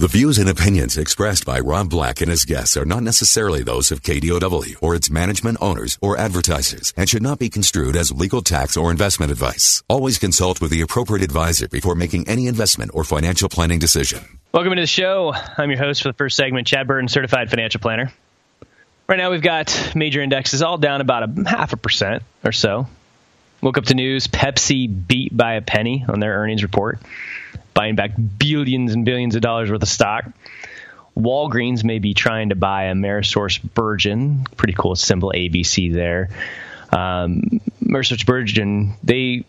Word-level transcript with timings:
The 0.00 0.06
views 0.06 0.38
and 0.38 0.48
opinions 0.48 0.96
expressed 0.96 1.44
by 1.44 1.58
Rob 1.58 1.90
Black 1.90 2.20
and 2.20 2.30
his 2.30 2.44
guests 2.44 2.76
are 2.76 2.84
not 2.84 3.02
necessarily 3.02 3.64
those 3.64 3.90
of 3.90 4.04
KDOW 4.04 4.76
or 4.80 4.94
its 4.94 5.10
management 5.10 5.58
owners 5.60 5.98
or 6.00 6.16
advertisers 6.16 6.94
and 6.96 7.08
should 7.08 7.20
not 7.20 7.40
be 7.40 7.48
construed 7.48 7.96
as 7.96 8.12
legal 8.12 8.40
tax 8.40 8.76
or 8.76 8.92
investment 8.92 9.32
advice. 9.32 9.82
Always 9.88 10.16
consult 10.16 10.60
with 10.60 10.70
the 10.70 10.82
appropriate 10.82 11.24
advisor 11.24 11.66
before 11.66 11.96
making 11.96 12.28
any 12.28 12.46
investment 12.46 12.92
or 12.94 13.02
financial 13.02 13.48
planning 13.48 13.80
decision. 13.80 14.38
Welcome 14.54 14.76
to 14.76 14.80
the 14.80 14.86
show. 14.86 15.34
I'm 15.34 15.68
your 15.68 15.80
host 15.80 16.02
for 16.02 16.10
the 16.10 16.16
first 16.16 16.36
segment, 16.36 16.68
Chad 16.68 16.86
Burton, 16.86 17.08
certified 17.08 17.50
financial 17.50 17.80
planner. 17.80 18.12
Right 19.08 19.16
now, 19.16 19.32
we've 19.32 19.42
got 19.42 19.96
major 19.96 20.22
indexes 20.22 20.62
all 20.62 20.78
down 20.78 21.00
about 21.00 21.28
a 21.28 21.48
half 21.48 21.72
a 21.72 21.76
percent 21.76 22.22
or 22.44 22.52
so. 22.52 22.86
Woke 23.62 23.78
up 23.78 23.86
to 23.86 23.94
news 23.94 24.28
Pepsi 24.28 25.08
beat 25.08 25.36
by 25.36 25.54
a 25.54 25.60
penny 25.60 26.04
on 26.08 26.20
their 26.20 26.34
earnings 26.34 26.62
report 26.62 27.00
buying 27.78 27.94
back 27.94 28.10
billions 28.38 28.92
and 28.92 29.04
billions 29.04 29.36
of 29.36 29.40
dollars 29.40 29.70
worth 29.70 29.80
of 29.80 29.88
stock. 29.88 30.24
Walgreens 31.16 31.84
may 31.84 32.00
be 32.00 32.12
trying 32.12 32.48
to 32.48 32.56
buy 32.56 32.86
AmerisourceBergen. 32.86 34.56
Pretty 34.56 34.72
cool 34.72 34.96
symbol 34.96 35.32
ABC 35.32 35.94
there. 35.94 36.28
Um, 36.90 37.60
AmerisourceBergen, 37.80 38.94
they 39.04 39.44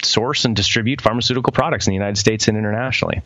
source 0.00 0.44
and 0.44 0.54
distribute 0.54 1.00
pharmaceutical 1.00 1.52
products 1.52 1.88
in 1.88 1.90
the 1.90 1.96
United 1.96 2.18
States 2.18 2.46
and 2.46 2.56
internationally. 2.56 3.22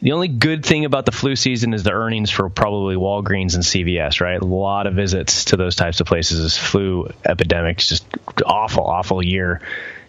The 0.00 0.12
only 0.12 0.28
good 0.28 0.64
thing 0.64 0.86
about 0.86 1.04
the 1.04 1.12
flu 1.12 1.36
season 1.36 1.74
is 1.74 1.82
the 1.82 1.92
earnings 1.92 2.30
for 2.30 2.48
probably 2.48 2.96
Walgreens 2.96 3.54
and 3.54 3.62
CVS, 3.62 4.22
right? 4.22 4.40
A 4.40 4.46
lot 4.46 4.86
of 4.86 4.94
visits 4.94 5.46
to 5.46 5.58
those 5.58 5.76
types 5.76 6.00
of 6.00 6.06
places. 6.06 6.42
This 6.42 6.56
flu 6.56 7.12
epidemic, 7.22 7.78
just 7.78 8.06
awful, 8.46 8.84
awful 8.84 9.22
year 9.22 9.60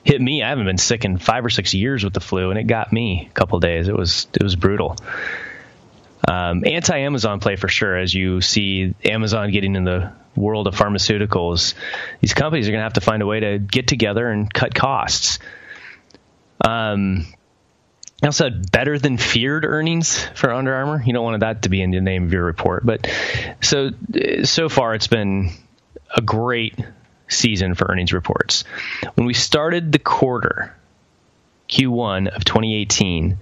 hit 0.04 0.22
me. 0.22 0.44
I 0.44 0.50
haven't 0.50 0.66
been 0.66 0.78
sick 0.78 1.06
in 1.06 1.18
five 1.18 1.46
or 1.46 1.50
six 1.50 1.74
years 1.74 2.04
with 2.04 2.14
the 2.14 2.20
flu, 2.20 2.50
and 2.50 2.60
it 2.60 2.64
got 2.64 2.92
me 2.92 3.28
a 3.30 3.34
couple 3.34 3.60
days. 3.60 3.88
It 3.88 3.96
was 3.96 4.28
it 4.34 4.44
was 4.44 4.56
brutal. 4.56 4.96
Um, 6.28 6.64
anti-Amazon 6.66 7.40
play 7.40 7.56
for 7.56 7.68
sure. 7.68 7.98
As 7.98 8.14
you 8.14 8.42
see 8.42 8.94
Amazon 9.04 9.52
getting 9.52 9.76
in 9.76 9.84
the 9.84 10.12
world 10.36 10.68
of 10.68 10.76
pharmaceuticals, 10.76 11.74
these 12.22 12.34
companies 12.34 12.68
are 12.68 12.72
going 12.72 12.80
to 12.80 12.84
have 12.84 12.94
to 12.94 13.02
find 13.02 13.22
a 13.22 13.26
way 13.26 13.40
to 13.40 13.60
get 13.60 13.88
together 13.88 14.30
and 14.30 14.54
cut 14.54 14.76
costs. 14.76 15.40
Um, 16.64 17.26
I 18.22 18.28
also 18.28 18.46
had 18.46 18.70
better 18.70 19.00
than 19.00 19.18
feared 19.18 19.64
earnings 19.64 20.22
for 20.36 20.52
Under 20.52 20.74
Armour. 20.74 21.02
You 21.06 21.14
don't 21.14 21.24
want 21.24 21.40
that 21.40 21.62
to 21.64 21.70
be 21.70 21.82
in 21.82 21.92
the 21.92 22.02
name 22.02 22.26
of 22.26 22.34
your 22.34 22.44
report, 22.44 22.86
but 22.86 23.08
so 23.62 23.92
so 24.44 24.68
far 24.68 24.94
it's 24.94 25.08
been 25.08 25.52
a 26.16 26.22
great 26.22 26.76
season 27.30 27.76
for 27.76 27.88
earnings 27.90 28.14
reports. 28.14 28.64
When 29.16 29.26
we 29.26 29.34
started 29.34 29.92
the 29.92 30.00
quarter, 30.00 30.76
Q1 31.70 32.36
of 32.36 32.44
2018, 32.44 33.38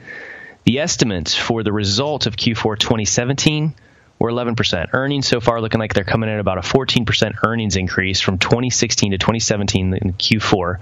the 0.65 0.79
estimates 0.79 1.33
for 1.33 1.63
the 1.63 1.71
result 1.71 2.25
of 2.25 2.35
Q4 2.35 2.77
2017 2.77 3.73
were 4.19 4.31
11%. 4.31 4.89
Earnings 4.93 5.27
so 5.27 5.39
far 5.39 5.61
looking 5.61 5.79
like 5.79 5.93
they're 5.93 6.03
coming 6.03 6.29
in 6.29 6.39
about 6.39 6.57
a 6.57 6.61
14% 6.61 7.43
earnings 7.43 7.75
increase 7.75 8.19
from 8.19 8.37
2016 8.37 9.11
to 9.11 9.17
2017 9.17 9.93
in 9.93 10.13
Q4. 10.13 10.79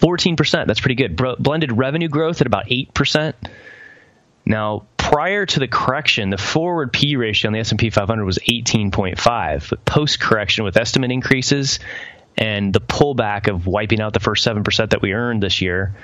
14%, 0.00 0.66
that's 0.66 0.80
pretty 0.80 0.94
good. 0.94 1.16
blended 1.16 1.76
revenue 1.76 2.08
growth 2.08 2.40
at 2.40 2.46
about 2.46 2.66
8%. 2.66 3.34
Now, 4.46 4.86
prior 5.08 5.46
to 5.46 5.58
the 5.58 5.68
correction, 5.68 6.28
the 6.28 6.36
forward 6.36 6.92
P 6.92 7.16
ratio 7.16 7.48
on 7.48 7.54
the 7.54 7.60
S&P 7.60 7.88
500 7.88 8.26
was 8.26 8.38
18.5, 8.38 9.70
but 9.70 9.84
post 9.86 10.20
correction 10.20 10.64
with 10.64 10.76
estimate 10.76 11.10
increases 11.10 11.78
and 12.36 12.74
the 12.74 12.80
pullback 12.80 13.48
of 13.48 13.66
wiping 13.66 14.02
out 14.02 14.12
the 14.12 14.20
first 14.20 14.46
7% 14.46 14.90
that 14.90 15.00
we 15.00 15.14
earned 15.14 15.42
this 15.42 15.62
year 15.62 15.94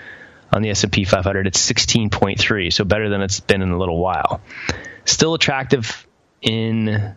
on 0.50 0.62
the 0.62 0.70
S&P 0.70 1.04
500, 1.04 1.46
it's 1.46 1.70
16.3, 1.70 2.72
so 2.72 2.84
better 2.84 3.10
than 3.10 3.20
it's 3.20 3.40
been 3.40 3.60
in 3.60 3.70
a 3.72 3.78
little 3.78 3.98
while. 3.98 4.40
Still 5.04 5.34
attractive 5.34 6.06
in 6.40 7.14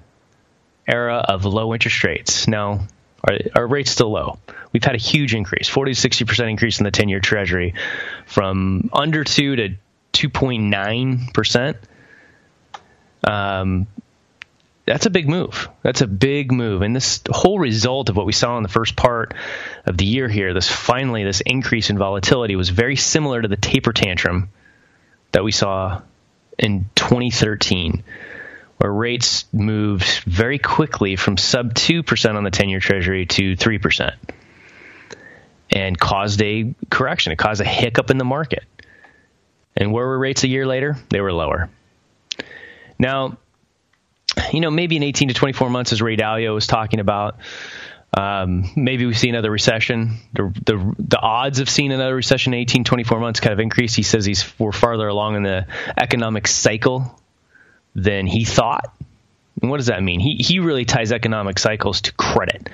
era 0.86 1.16
of 1.16 1.46
low 1.46 1.74
interest 1.74 2.04
rates. 2.04 2.50
Now, 2.50 2.86
our, 3.24 3.38
our 3.56 3.68
rate's 3.68 3.92
still 3.92 4.12
low. 4.12 4.40
We've 4.74 4.84
had 4.84 4.96
a 4.96 5.00
huge 5.00 5.34
increase, 5.34 5.70
40 5.70 5.94
to 5.94 6.10
60% 6.10 6.50
increase 6.50 6.80
in 6.80 6.84
the 6.84 6.92
10 6.92 7.08
year 7.08 7.22
treasury 7.22 7.76
from 8.26 8.90
under 8.92 9.24
2 9.24 9.56
to 9.56 9.76
2.9%. 10.18 11.76
Um, 13.24 13.88
that's 14.86 15.06
a 15.06 15.10
big 15.10 15.28
move. 15.28 15.70
That's 15.84 16.02
a 16.02 16.08
big 16.08 16.52
move. 16.52 16.82
And 16.82 16.96
this 16.96 17.22
whole 17.30 17.60
result 17.60 18.10
of 18.10 18.16
what 18.16 18.26
we 18.26 18.32
saw 18.32 18.56
in 18.58 18.64
the 18.64 18.70
first 18.70 18.96
part 18.96 19.34
of 19.86 19.98
the 19.98 20.06
year 20.06 20.30
here, 20.30 20.54
this 20.54 20.70
finally, 20.70 21.24
this 21.24 21.42
increase 21.42 21.90
in 21.90 21.98
volatility 21.98 22.56
was 22.56 22.70
very 22.70 22.96
similar 22.96 23.42
to 23.42 23.48
the 23.48 23.58
taper 23.58 23.92
tantrum 23.92 24.50
that 25.34 25.44
we 25.44 25.52
saw 25.52 26.02
in 26.58 26.90
2013, 26.96 28.04
where 28.78 28.92
rates 28.92 29.46
moved 29.52 30.24
very 30.24 30.58
quickly 30.58 31.18
from 31.18 31.38
sub 31.38 31.74
2% 31.74 32.36
on 32.36 32.44
the 32.44 32.52
10 32.52 32.70
year 32.70 32.80
treasury 32.80 33.26
to 33.26 33.58
3% 33.58 34.14
and 35.70 36.00
caused 36.00 36.42
a 36.42 36.74
correction. 36.90 37.34
It 37.34 37.38
caused 37.38 37.62
a 37.62 37.66
hiccup 37.66 38.10
in 38.10 38.18
the 38.18 38.26
market. 38.26 38.64
And 39.78 39.94
where 39.94 40.06
were 40.06 40.18
rates 40.18 40.44
a 40.44 40.48
year 40.48 40.66
later? 40.66 40.98
They 41.10 41.22
were 41.22 41.32
lower. 41.32 41.70
Now, 42.98 43.38
you 44.52 44.60
know, 44.60 44.72
maybe 44.72 44.96
in 44.96 45.04
18 45.04 45.30
to 45.30 45.34
24 45.34 45.70
months, 45.70 45.94
as 45.94 46.02
Ray 46.02 46.18
Dalio 46.18 46.54
was 46.54 46.68
talking 46.68 47.00
about, 47.00 47.38
um, 48.18 48.72
maybe 48.76 49.06
we 49.06 49.14
see 49.14 49.30
another 49.30 49.52
recession. 49.52 50.18
The, 50.34 50.52
the, 50.66 50.96
the 50.98 51.20
odds 51.20 51.60
of 51.60 51.70
seeing 51.70 51.92
another 51.92 52.16
recession 52.16 52.54
in 52.54 52.60
18, 52.62 52.84
24 52.84 53.20
months 53.20 53.40
kind 53.40 53.54
of 53.54 53.60
increase. 53.60 53.94
He 53.94 54.04
says 54.04 54.26
he's 54.26 54.52
we're 54.58 54.72
farther 54.72 55.08
along 55.08 55.36
in 55.36 55.44
the 55.44 55.68
economic 55.96 56.48
cycle 56.48 57.20
than 57.94 58.26
he 58.26 58.46
thought. 58.46 58.94
And 59.62 59.70
what 59.70 59.78
does 59.78 59.88
that 59.88 60.02
mean? 60.02 60.20
He 60.20 60.38
he 60.38 60.60
really 60.60 60.86
ties 60.86 61.12
economic 61.12 61.60
cycles 61.60 62.02
to 62.02 62.14
credit. 62.14 62.70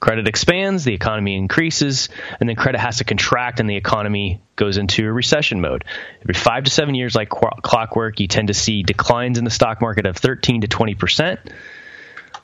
Credit 0.00 0.26
expands, 0.26 0.84
the 0.84 0.94
economy 0.94 1.36
increases, 1.36 2.08
and 2.40 2.48
then 2.48 2.56
credit 2.56 2.80
has 2.80 2.98
to 2.98 3.04
contract 3.04 3.60
and 3.60 3.68
the 3.68 3.76
economy 3.76 4.40
goes 4.56 4.78
into 4.78 5.06
a 5.06 5.12
recession 5.12 5.60
mode. 5.60 5.84
Every 6.22 6.34
five 6.34 6.64
to 6.64 6.70
seven 6.70 6.94
years, 6.94 7.14
like 7.14 7.28
clockwork, 7.28 8.18
you 8.18 8.26
tend 8.26 8.48
to 8.48 8.54
see 8.54 8.82
declines 8.82 9.36
in 9.36 9.44
the 9.44 9.50
stock 9.50 9.82
market 9.82 10.06
of 10.06 10.16
13 10.16 10.62
to 10.62 10.68
20 10.68 10.94
percent. 10.94 11.40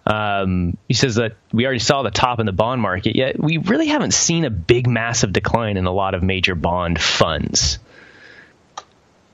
Um, 0.05 0.77
he 0.87 0.95
says 0.95 1.17
that 1.17 1.37
we 1.53 1.65
already 1.65 1.81
saw 1.81 2.03
the 2.03 2.11
top 2.11 2.41
in 2.41 2.47
the 2.47 2.53
bond 2.53 2.81
market, 2.81 3.17
yet 3.17 3.41
we 3.41 3.57
really 3.57 3.89
haven't 3.89 4.13
seen 4.13 4.45
a 4.45 4.51
big, 4.51 4.87
massive 4.87 5.33
decline 5.33 5.79
in 5.79 5.87
a 5.87 5.93
lot 5.93 6.15
of 6.15 6.23
major 6.23 6.55
bond 6.55 7.01
funds. 7.01 7.79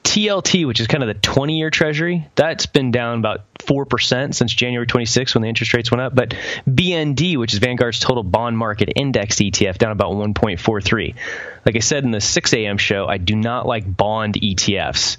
TLT, 0.02 0.66
which 0.66 0.80
is 0.80 0.86
kind 0.86 1.02
of 1.02 1.06
the 1.08 1.14
20 1.14 1.58
year 1.58 1.70
treasury, 1.70 2.28
that's 2.34 2.66
been 2.66 2.90
down 2.90 3.18
about 3.18 3.54
4% 3.54 4.34
since 4.34 4.52
January 4.52 4.86
26 4.86 5.34
when 5.34 5.42
the 5.42 5.48
interest 5.48 5.72
rates 5.74 5.90
went 5.90 6.02
up. 6.02 6.14
But 6.14 6.34
BND, 6.68 7.36
which 7.36 7.52
is 7.54 7.60
Vanguard's 7.60 7.98
total 7.98 8.22
bond 8.22 8.58
market 8.58 8.92
index 8.96 9.36
ETF, 9.36 9.78
down 9.78 9.92
about 9.92 10.12
1.43. 10.12 11.14
Like 11.64 11.76
I 11.76 11.78
said 11.78 12.04
in 12.04 12.10
the 12.10 12.20
6 12.20 12.52
a.m. 12.54 12.78
show, 12.78 13.06
I 13.06 13.18
do 13.18 13.36
not 13.36 13.66
like 13.66 13.96
bond 13.96 14.34
ETFs. 14.34 15.18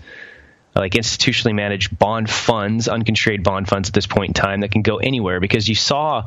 I 0.75 0.79
like 0.79 0.93
institutionally 0.93 1.53
managed 1.53 1.97
bond 1.97 2.29
funds, 2.29 2.87
unconstrained 2.87 3.43
bond 3.43 3.67
funds 3.67 3.89
at 3.89 3.93
this 3.93 4.07
point 4.07 4.29
in 4.29 4.33
time 4.33 4.61
that 4.61 4.71
can 4.71 4.81
go 4.81 4.97
anywhere 4.97 5.39
because 5.39 5.67
you 5.69 5.75
saw 5.75 6.23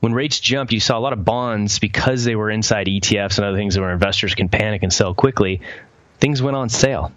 when 0.00 0.12
rates 0.12 0.40
jumped, 0.40 0.72
you 0.72 0.80
saw 0.80 0.98
a 0.98 1.00
lot 1.00 1.12
of 1.12 1.24
bonds 1.24 1.78
because 1.78 2.24
they 2.24 2.34
were 2.34 2.50
inside 2.50 2.88
ETFs 2.88 3.38
and 3.38 3.46
other 3.46 3.56
things 3.56 3.78
where 3.78 3.92
investors 3.92 4.34
can 4.34 4.48
panic 4.48 4.82
and 4.82 4.92
sell 4.92 5.14
quickly. 5.14 5.60
Things 6.18 6.42
went 6.42 6.56
on 6.56 6.68
sale 6.68 7.12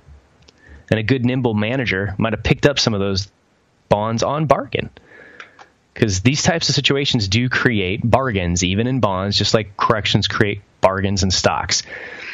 and 0.89 1.00
a 1.00 1.04
good 1.04 1.25
nimble 1.25 1.54
manager 1.54 2.16
might 2.18 2.34
have 2.34 2.44
picked 2.44 2.66
up 2.66 2.80
some 2.80 2.94
of 2.94 3.00
those 3.00 3.30
bonds 3.89 4.24
on 4.24 4.45
bargain. 4.45 4.89
Because 5.94 6.22
these 6.22 6.44
types 6.44 6.69
of 6.69 6.75
situations 6.75 7.28
do 7.28 7.50
create 7.50 8.01
bargains, 8.04 8.63
even 8.63 8.86
in 8.86 9.00
bonds, 9.00 9.36
just 9.36 9.54
like 9.54 9.75
corrections 9.78 10.28
create 10.28 10.62
bargains 10.80 11.24
in 11.24 11.31
stocks. 11.31 11.84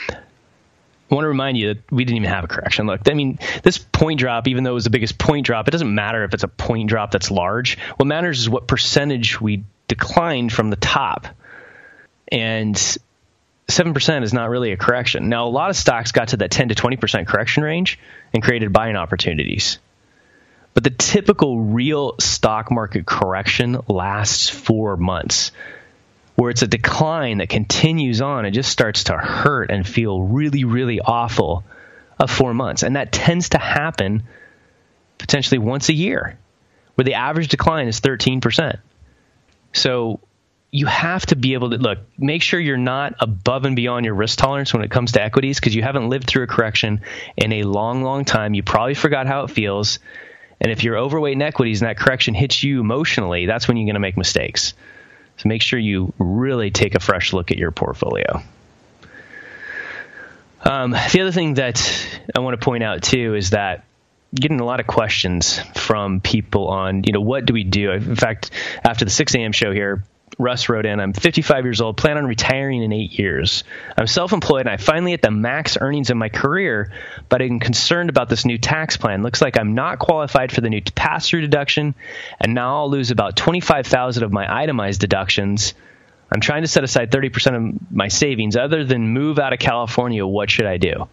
I 0.09 1.15
want 1.15 1.25
to 1.25 1.29
remind 1.29 1.57
you 1.57 1.75
that 1.75 1.91
we 1.91 2.03
didn't 2.05 2.17
even 2.17 2.29
have 2.29 2.43
a 2.43 2.47
correction. 2.47 2.87
Look, 2.87 3.07
I 3.07 3.13
mean, 3.13 3.39
this 3.61 3.77
point 3.77 4.19
drop, 4.19 4.47
even 4.47 4.63
though 4.63 4.71
it 4.71 4.73
was 4.73 4.83
the 4.83 4.89
biggest 4.89 5.17
point 5.17 5.45
drop, 5.45 5.67
it 5.67 5.71
doesn't 5.71 5.93
matter 5.93 6.23
if 6.23 6.33
it's 6.33 6.43
a 6.43 6.47
point 6.47 6.89
drop 6.89 7.11
that's 7.11 7.31
large. 7.31 7.77
What 7.97 8.05
matters 8.05 8.39
is 8.39 8.49
what 8.49 8.67
percentage 8.67 9.39
we 9.39 9.63
declined 9.87 10.51
from 10.51 10.69
the 10.69 10.75
top. 10.75 11.27
And 12.29 12.97
7% 13.67 14.23
is 14.23 14.33
not 14.33 14.49
really 14.49 14.71
a 14.71 14.77
correction. 14.77 15.29
Now, 15.29 15.47
a 15.47 15.49
lot 15.49 15.69
of 15.69 15.75
stocks 15.75 16.11
got 16.11 16.29
to 16.29 16.37
that 16.37 16.51
10 16.51 16.69
to 16.69 16.75
20% 16.75 17.27
correction 17.27 17.63
range 17.63 17.99
and 18.33 18.43
created 18.43 18.73
buying 18.73 18.95
opportunities. 18.95 19.79
But 20.73 20.83
the 20.83 20.89
typical 20.89 21.59
real 21.59 22.15
stock 22.19 22.71
market 22.71 23.05
correction 23.05 23.79
lasts 23.87 24.49
four 24.49 24.97
months, 24.97 25.51
where 26.35 26.49
it's 26.49 26.63
a 26.63 26.67
decline 26.67 27.37
that 27.37 27.49
continues 27.49 28.21
on 28.21 28.45
and 28.45 28.53
just 28.53 28.71
starts 28.71 29.05
to 29.05 29.13
hurt 29.13 29.69
and 29.69 29.87
feel 29.87 30.21
really, 30.21 30.63
really 30.63 30.99
awful 30.99 31.63
of 32.19 32.31
four 32.31 32.53
months. 32.53 32.83
And 32.83 32.95
that 32.95 33.11
tends 33.11 33.49
to 33.49 33.59
happen 33.59 34.23
potentially 35.19 35.59
once 35.59 35.89
a 35.89 35.93
year, 35.93 36.37
where 36.95 37.05
the 37.05 37.13
average 37.13 37.49
decline 37.49 37.87
is 37.87 38.01
13%. 38.01 38.79
So 39.73 40.19
you 40.73 40.87
have 40.87 41.23
to 41.27 41.35
be 41.35 41.53
able 41.53 41.69
to 41.69 41.77
look, 41.77 41.99
make 42.17 42.41
sure 42.41 42.59
you're 42.59 42.77
not 42.77 43.13
above 43.19 43.65
and 43.65 43.75
beyond 43.75 44.05
your 44.05 44.15
risk 44.15 44.39
tolerance 44.39 44.73
when 44.73 44.81
it 44.81 44.89
comes 44.89 45.11
to 45.11 45.21
equities 45.21 45.59
because 45.59 45.75
you 45.75 45.83
haven't 45.83 46.09
lived 46.09 46.25
through 46.25 46.43
a 46.43 46.47
correction 46.47 47.01
in 47.37 47.53
a 47.53 47.61
long, 47.61 48.01
long 48.01 48.25
time. 48.25 48.55
You 48.55 48.63
probably 48.63 48.95
forgot 48.95 49.27
how 49.27 49.43
it 49.43 49.51
feels. 49.51 49.99
And 50.59 50.71
if 50.71 50.83
you're 50.83 50.97
overweight 50.97 51.33
in 51.33 51.43
equities 51.43 51.83
and 51.83 51.89
that 51.89 51.97
correction 51.97 52.33
hits 52.33 52.63
you 52.63 52.79
emotionally, 52.79 53.45
that's 53.45 53.67
when 53.67 53.77
you're 53.77 53.85
going 53.85 53.93
to 53.93 53.99
make 53.99 54.17
mistakes. 54.17 54.73
So 55.37 55.47
make 55.47 55.61
sure 55.61 55.77
you 55.77 56.11
really 56.17 56.71
take 56.71 56.95
a 56.95 56.99
fresh 56.99 57.33
look 57.33 57.51
at 57.51 57.57
your 57.59 57.69
portfolio. 57.69 58.41
Um, 60.63 60.89
the 60.89 61.21
other 61.21 61.31
thing 61.31 61.53
that 61.55 62.19
I 62.35 62.39
want 62.39 62.59
to 62.59 62.65
point 62.65 62.81
out 62.81 63.03
too 63.03 63.35
is 63.35 63.51
that 63.51 63.83
getting 64.33 64.59
a 64.59 64.65
lot 64.65 64.79
of 64.79 64.87
questions 64.87 65.59
from 65.75 66.19
people 66.19 66.69
on, 66.69 67.03
you 67.03 67.13
know, 67.13 67.21
what 67.21 67.45
do 67.45 67.53
we 67.53 67.63
do? 67.63 67.91
In 67.91 68.15
fact, 68.15 68.49
after 68.83 69.05
the 69.05 69.11
6 69.11 69.35
a.m. 69.35 69.51
show 69.51 69.71
here, 69.71 70.01
Russ 70.39 70.69
wrote 70.69 70.85
in, 70.85 70.99
I'm 70.99 71.13
55 71.13 71.65
years 71.65 71.81
old, 71.81 71.97
plan 71.97 72.17
on 72.17 72.25
retiring 72.25 72.83
in 72.83 72.91
eight 72.91 73.17
years. 73.17 73.63
I'm 73.97 74.07
self 74.07 74.33
employed 74.33 74.61
and 74.61 74.69
I 74.69 74.77
finally 74.77 75.11
hit 75.11 75.21
the 75.21 75.31
max 75.31 75.77
earnings 75.79 76.09
in 76.09 76.17
my 76.17 76.29
career, 76.29 76.91
but 77.29 77.41
I'm 77.41 77.59
concerned 77.59 78.09
about 78.09 78.29
this 78.29 78.45
new 78.45 78.57
tax 78.57 78.97
plan. 78.97 79.23
Looks 79.23 79.41
like 79.41 79.57
I'm 79.57 79.75
not 79.75 79.99
qualified 79.99 80.51
for 80.51 80.61
the 80.61 80.69
new 80.69 80.81
pass 80.81 81.29
through 81.29 81.41
deduction, 81.41 81.95
and 82.39 82.53
now 82.53 82.77
I'll 82.77 82.89
lose 82.89 83.11
about 83.11 83.35
25000 83.35 84.23
of 84.23 84.31
my 84.31 84.63
itemized 84.63 84.99
deductions. 84.99 85.73
I'm 86.31 86.41
trying 86.41 86.63
to 86.63 86.67
set 86.67 86.83
aside 86.83 87.11
30% 87.11 87.55
of 87.55 87.91
my 87.91 88.07
savings. 88.07 88.55
Other 88.55 88.83
than 88.83 89.09
move 89.09 89.37
out 89.37 89.53
of 89.53 89.59
California, 89.59 90.25
what 90.25 90.49
should 90.49 90.65
I 90.65 90.77
do? 90.77 91.07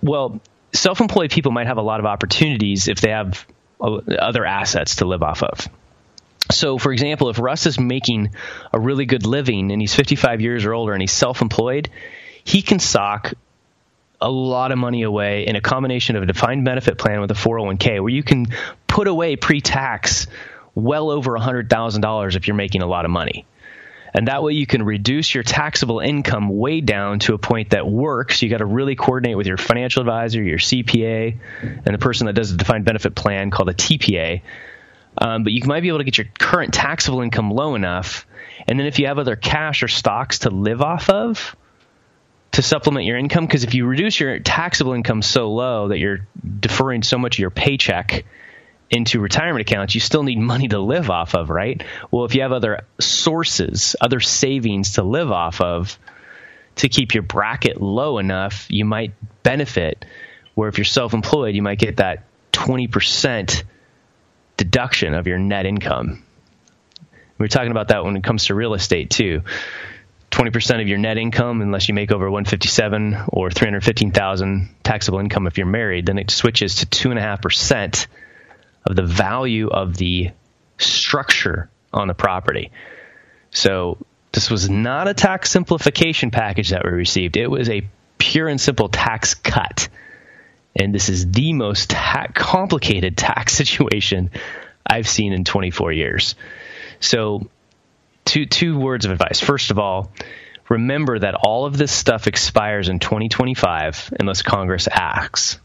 Well, 0.00 0.40
self 0.72 1.00
employed 1.00 1.30
people 1.30 1.52
might 1.52 1.68
have 1.68 1.78
a 1.78 1.82
lot 1.82 2.00
of 2.00 2.06
opportunities 2.06 2.88
if 2.88 3.00
they 3.00 3.10
have 3.10 3.46
uh, 3.80 4.00
other 4.18 4.44
assets 4.44 4.96
to 4.96 5.04
live 5.04 5.22
off 5.22 5.42
of. 5.42 5.68
So, 6.54 6.78
for 6.78 6.92
example, 6.92 7.28
if 7.30 7.38
Russ 7.38 7.66
is 7.66 7.78
making 7.78 8.34
a 8.72 8.78
really 8.78 9.06
good 9.06 9.26
living 9.26 9.72
and 9.72 9.80
he's 9.80 9.94
55 9.94 10.40
years 10.40 10.64
or 10.64 10.74
older 10.74 10.92
and 10.92 11.00
he's 11.00 11.12
self 11.12 11.42
employed, 11.42 11.90
he 12.44 12.62
can 12.62 12.78
sock 12.78 13.34
a 14.20 14.30
lot 14.30 14.70
of 14.70 14.78
money 14.78 15.02
away 15.02 15.46
in 15.46 15.56
a 15.56 15.60
combination 15.60 16.16
of 16.16 16.22
a 16.22 16.26
defined 16.26 16.64
benefit 16.64 16.96
plan 16.96 17.20
with 17.20 17.30
a 17.30 17.34
401k 17.34 18.00
where 18.00 18.08
you 18.08 18.22
can 18.22 18.46
put 18.86 19.08
away 19.08 19.36
pre 19.36 19.60
tax 19.60 20.28
well 20.74 21.10
over 21.10 21.32
$100,000 21.32 22.36
if 22.36 22.46
you're 22.46 22.56
making 22.56 22.82
a 22.82 22.86
lot 22.86 23.04
of 23.04 23.10
money. 23.10 23.44
And 24.14 24.28
that 24.28 24.42
way 24.42 24.52
you 24.52 24.66
can 24.66 24.82
reduce 24.82 25.34
your 25.34 25.42
taxable 25.42 26.00
income 26.00 26.50
way 26.50 26.82
down 26.82 27.18
to 27.20 27.34
a 27.34 27.38
point 27.38 27.70
that 27.70 27.86
works. 27.86 28.42
You 28.42 28.50
got 28.50 28.58
to 28.58 28.66
really 28.66 28.94
coordinate 28.94 29.36
with 29.36 29.46
your 29.46 29.56
financial 29.56 30.02
advisor, 30.02 30.42
your 30.42 30.58
CPA, 30.58 31.38
and 31.62 31.94
the 31.94 31.98
person 31.98 32.26
that 32.26 32.34
does 32.34 32.50
the 32.50 32.58
defined 32.58 32.84
benefit 32.84 33.14
plan 33.14 33.50
called 33.50 33.70
a 33.70 33.74
TPA 33.74 34.42
um, 35.18 35.44
but 35.44 35.52
you 35.52 35.62
might 35.66 35.80
be 35.80 35.88
able 35.88 35.98
to 35.98 36.04
get 36.04 36.18
your 36.18 36.26
current 36.38 36.72
taxable 36.72 37.20
income 37.20 37.50
low 37.50 37.74
enough, 37.74 38.26
and 38.66 38.78
then 38.78 38.86
if 38.86 38.98
you 38.98 39.06
have 39.06 39.18
other 39.18 39.36
cash 39.36 39.82
or 39.82 39.88
stocks 39.88 40.40
to 40.40 40.50
live 40.50 40.82
off 40.82 41.10
of 41.10 41.56
to 42.52 42.62
supplement 42.62 43.06
your 43.06 43.16
income, 43.16 43.46
because 43.46 43.64
if 43.64 43.74
you 43.74 43.86
reduce 43.86 44.20
your 44.20 44.38
taxable 44.38 44.92
income 44.92 45.22
so 45.22 45.50
low 45.50 45.88
that 45.88 45.98
you're 45.98 46.26
deferring 46.60 47.02
so 47.02 47.18
much 47.18 47.36
of 47.36 47.38
your 47.38 47.50
paycheck 47.50 48.24
into 48.90 49.20
retirement 49.20 49.62
accounts, 49.62 49.94
you 49.94 50.00
still 50.00 50.22
need 50.22 50.38
money 50.38 50.68
to 50.68 50.78
live 50.78 51.08
off 51.08 51.34
of, 51.34 51.48
right? 51.48 51.82
Well, 52.10 52.26
if 52.26 52.34
you 52.34 52.42
have 52.42 52.52
other 52.52 52.84
sources, 53.00 53.96
other 54.00 54.20
savings 54.20 54.94
to 54.94 55.02
live 55.02 55.32
off 55.32 55.62
of 55.62 55.98
to 56.76 56.88
keep 56.90 57.14
your 57.14 57.22
bracket 57.22 57.80
low 57.80 58.18
enough, 58.18 58.66
you 58.68 58.84
might 58.84 59.12
benefit. 59.42 60.04
Where 60.54 60.68
if 60.68 60.76
you're 60.76 60.84
self 60.84 61.14
employed, 61.14 61.54
you 61.54 61.62
might 61.62 61.78
get 61.78 61.96
that 61.96 62.24
20% 62.52 63.62
deduction 64.62 65.14
of 65.14 65.26
your 65.26 65.38
net 65.38 65.66
income. 65.66 66.22
We 67.36 67.46
are 67.46 67.48
talking 67.48 67.72
about 67.72 67.88
that 67.88 68.04
when 68.04 68.16
it 68.16 68.22
comes 68.22 68.44
to 68.44 68.54
real 68.54 68.74
estate 68.74 69.10
too. 69.10 69.42
20% 70.30 70.80
of 70.80 70.86
your 70.86 70.98
net 70.98 71.18
income, 71.18 71.60
unless 71.60 71.88
you 71.88 71.94
make 71.94 72.12
over 72.12 72.30
157 72.30 73.24
or 73.28 73.50
315,000 73.50 74.74
taxable 74.84 75.18
income 75.18 75.48
if 75.48 75.58
you're 75.58 75.66
married, 75.66 76.06
then 76.06 76.18
it 76.18 76.30
switches 76.30 76.76
to 76.76 76.86
2.5% 76.86 78.06
of 78.86 78.96
the 78.96 79.02
value 79.02 79.68
of 79.68 79.96
the 79.96 80.30
structure 80.78 81.68
on 81.92 82.06
the 82.06 82.14
property. 82.14 82.70
So 83.50 83.98
this 84.30 84.48
was 84.48 84.70
not 84.70 85.08
a 85.08 85.14
tax 85.14 85.50
simplification 85.50 86.30
package 86.30 86.70
that 86.70 86.84
we 86.84 86.90
received. 86.90 87.36
It 87.36 87.48
was 87.48 87.68
a 87.68 87.82
pure 88.16 88.46
and 88.46 88.60
simple 88.60 88.88
tax 88.88 89.34
cut 89.34 89.88
and 90.74 90.94
this 90.94 91.08
is 91.08 91.30
the 91.30 91.52
most 91.52 91.90
ta- 91.90 92.28
complicated 92.34 93.16
tax 93.16 93.52
situation 93.56 94.30
I've 94.86 95.08
seen 95.08 95.32
in 95.32 95.44
24 95.44 95.92
years. 95.92 96.34
So, 97.00 97.48
two 98.24 98.46
two 98.46 98.78
words 98.78 99.04
of 99.04 99.12
advice. 99.12 99.40
First 99.40 99.70
of 99.70 99.78
all, 99.78 100.12
remember 100.68 101.18
that 101.18 101.34
all 101.34 101.66
of 101.66 101.76
this 101.76 101.92
stuff 101.92 102.26
expires 102.26 102.88
in 102.88 102.98
2025 102.98 104.14
unless 104.18 104.42
Congress 104.42 104.88
acts. 104.90 105.58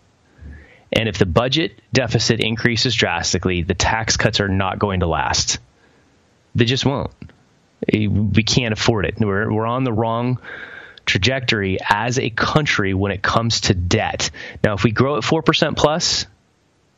And 0.91 1.09
if 1.09 1.17
the 1.17 1.25
budget 1.25 1.79
deficit 1.91 2.39
increases 2.39 2.95
drastically, 2.95 3.61
the 3.63 3.73
tax 3.73 4.17
cuts 4.17 4.39
are 4.39 4.47
not 4.47 4.79
going 4.79 5.01
to 5.01 5.07
last. 5.07 5.59
They 6.55 6.65
just 6.65 6.85
won't. 6.85 7.11
Eh, 7.91 8.07
we 8.07 8.43
can't 8.43 8.73
afford 8.73 9.05
it. 9.05 9.15
We're, 9.19 9.51
we're 9.53 9.65
on 9.65 9.83
the 9.83 9.93
wrong 9.93 10.39
trajectory 11.07 11.79
as 11.83 12.19
a 12.19 12.29
country 12.29 12.93
when 12.93 13.11
it 13.11 13.23
comes 13.23 13.61
to 13.61 13.73
debt. 13.73 14.29
Now, 14.63 14.73
if 14.73 14.83
we 14.83 14.91
grow 14.91 15.17
at 15.17 15.23
4% 15.23 15.75
plus 15.75 16.27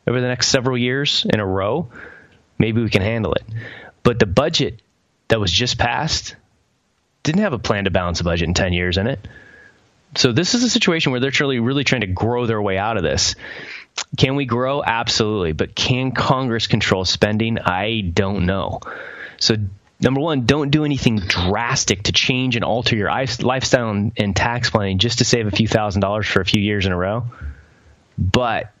over 0.06 0.20
the 0.20 0.26
next 0.28 0.48
several 0.48 0.76
years 0.76 1.24
in 1.32 1.40
a 1.40 1.46
row, 1.46 1.88
maybe 2.58 2.82
we 2.82 2.90
can 2.90 3.02
handle 3.02 3.32
it. 3.32 3.44
But 4.02 4.18
the 4.18 4.26
budget 4.26 4.82
that 5.28 5.40
was 5.40 5.50
just 5.50 5.78
passed 5.78 6.36
didn't 7.22 7.42
have 7.42 7.52
a 7.52 7.58
plan 7.58 7.84
to 7.84 7.90
balance 7.90 8.20
a 8.20 8.24
budget 8.24 8.48
in 8.48 8.54
10 8.54 8.72
years 8.72 8.98
in 8.98 9.06
it. 9.06 9.26
So 10.16 10.32
this 10.32 10.54
is 10.54 10.64
a 10.64 10.70
situation 10.70 11.12
where 11.12 11.20
they're 11.20 11.30
truly 11.30 11.60
really 11.60 11.84
trying 11.84 12.00
to 12.00 12.08
grow 12.08 12.46
their 12.46 12.60
way 12.60 12.76
out 12.76 12.96
of 12.96 13.02
this. 13.02 13.36
Can 14.16 14.34
we 14.34 14.44
grow? 14.44 14.82
Absolutely. 14.82 15.52
But 15.52 15.74
can 15.74 16.12
Congress 16.12 16.66
control 16.66 17.04
spending? 17.04 17.58
I 17.58 18.00
don't 18.00 18.46
know. 18.46 18.80
So 19.38 19.56
number 20.00 20.20
one, 20.20 20.46
don't 20.46 20.70
do 20.70 20.84
anything 20.84 21.18
drastic 21.18 22.04
to 22.04 22.12
change 22.12 22.56
and 22.56 22.64
alter 22.64 22.96
your 22.96 23.10
lifestyle 23.10 23.90
and, 23.90 24.36
tax 24.36 24.70
planning 24.70 24.98
just 24.98 25.18
to 25.18 25.24
save 25.24 25.46
a 25.46 25.50
few 25.50 25.68
thousand 25.68 26.00
dollars 26.00 26.26
for 26.26 26.40
a 26.40 26.44
few 26.44 26.60
years 26.60 26.86
in 26.86 26.92
a 26.92 26.96
row. 26.96 27.24
But 28.16 28.72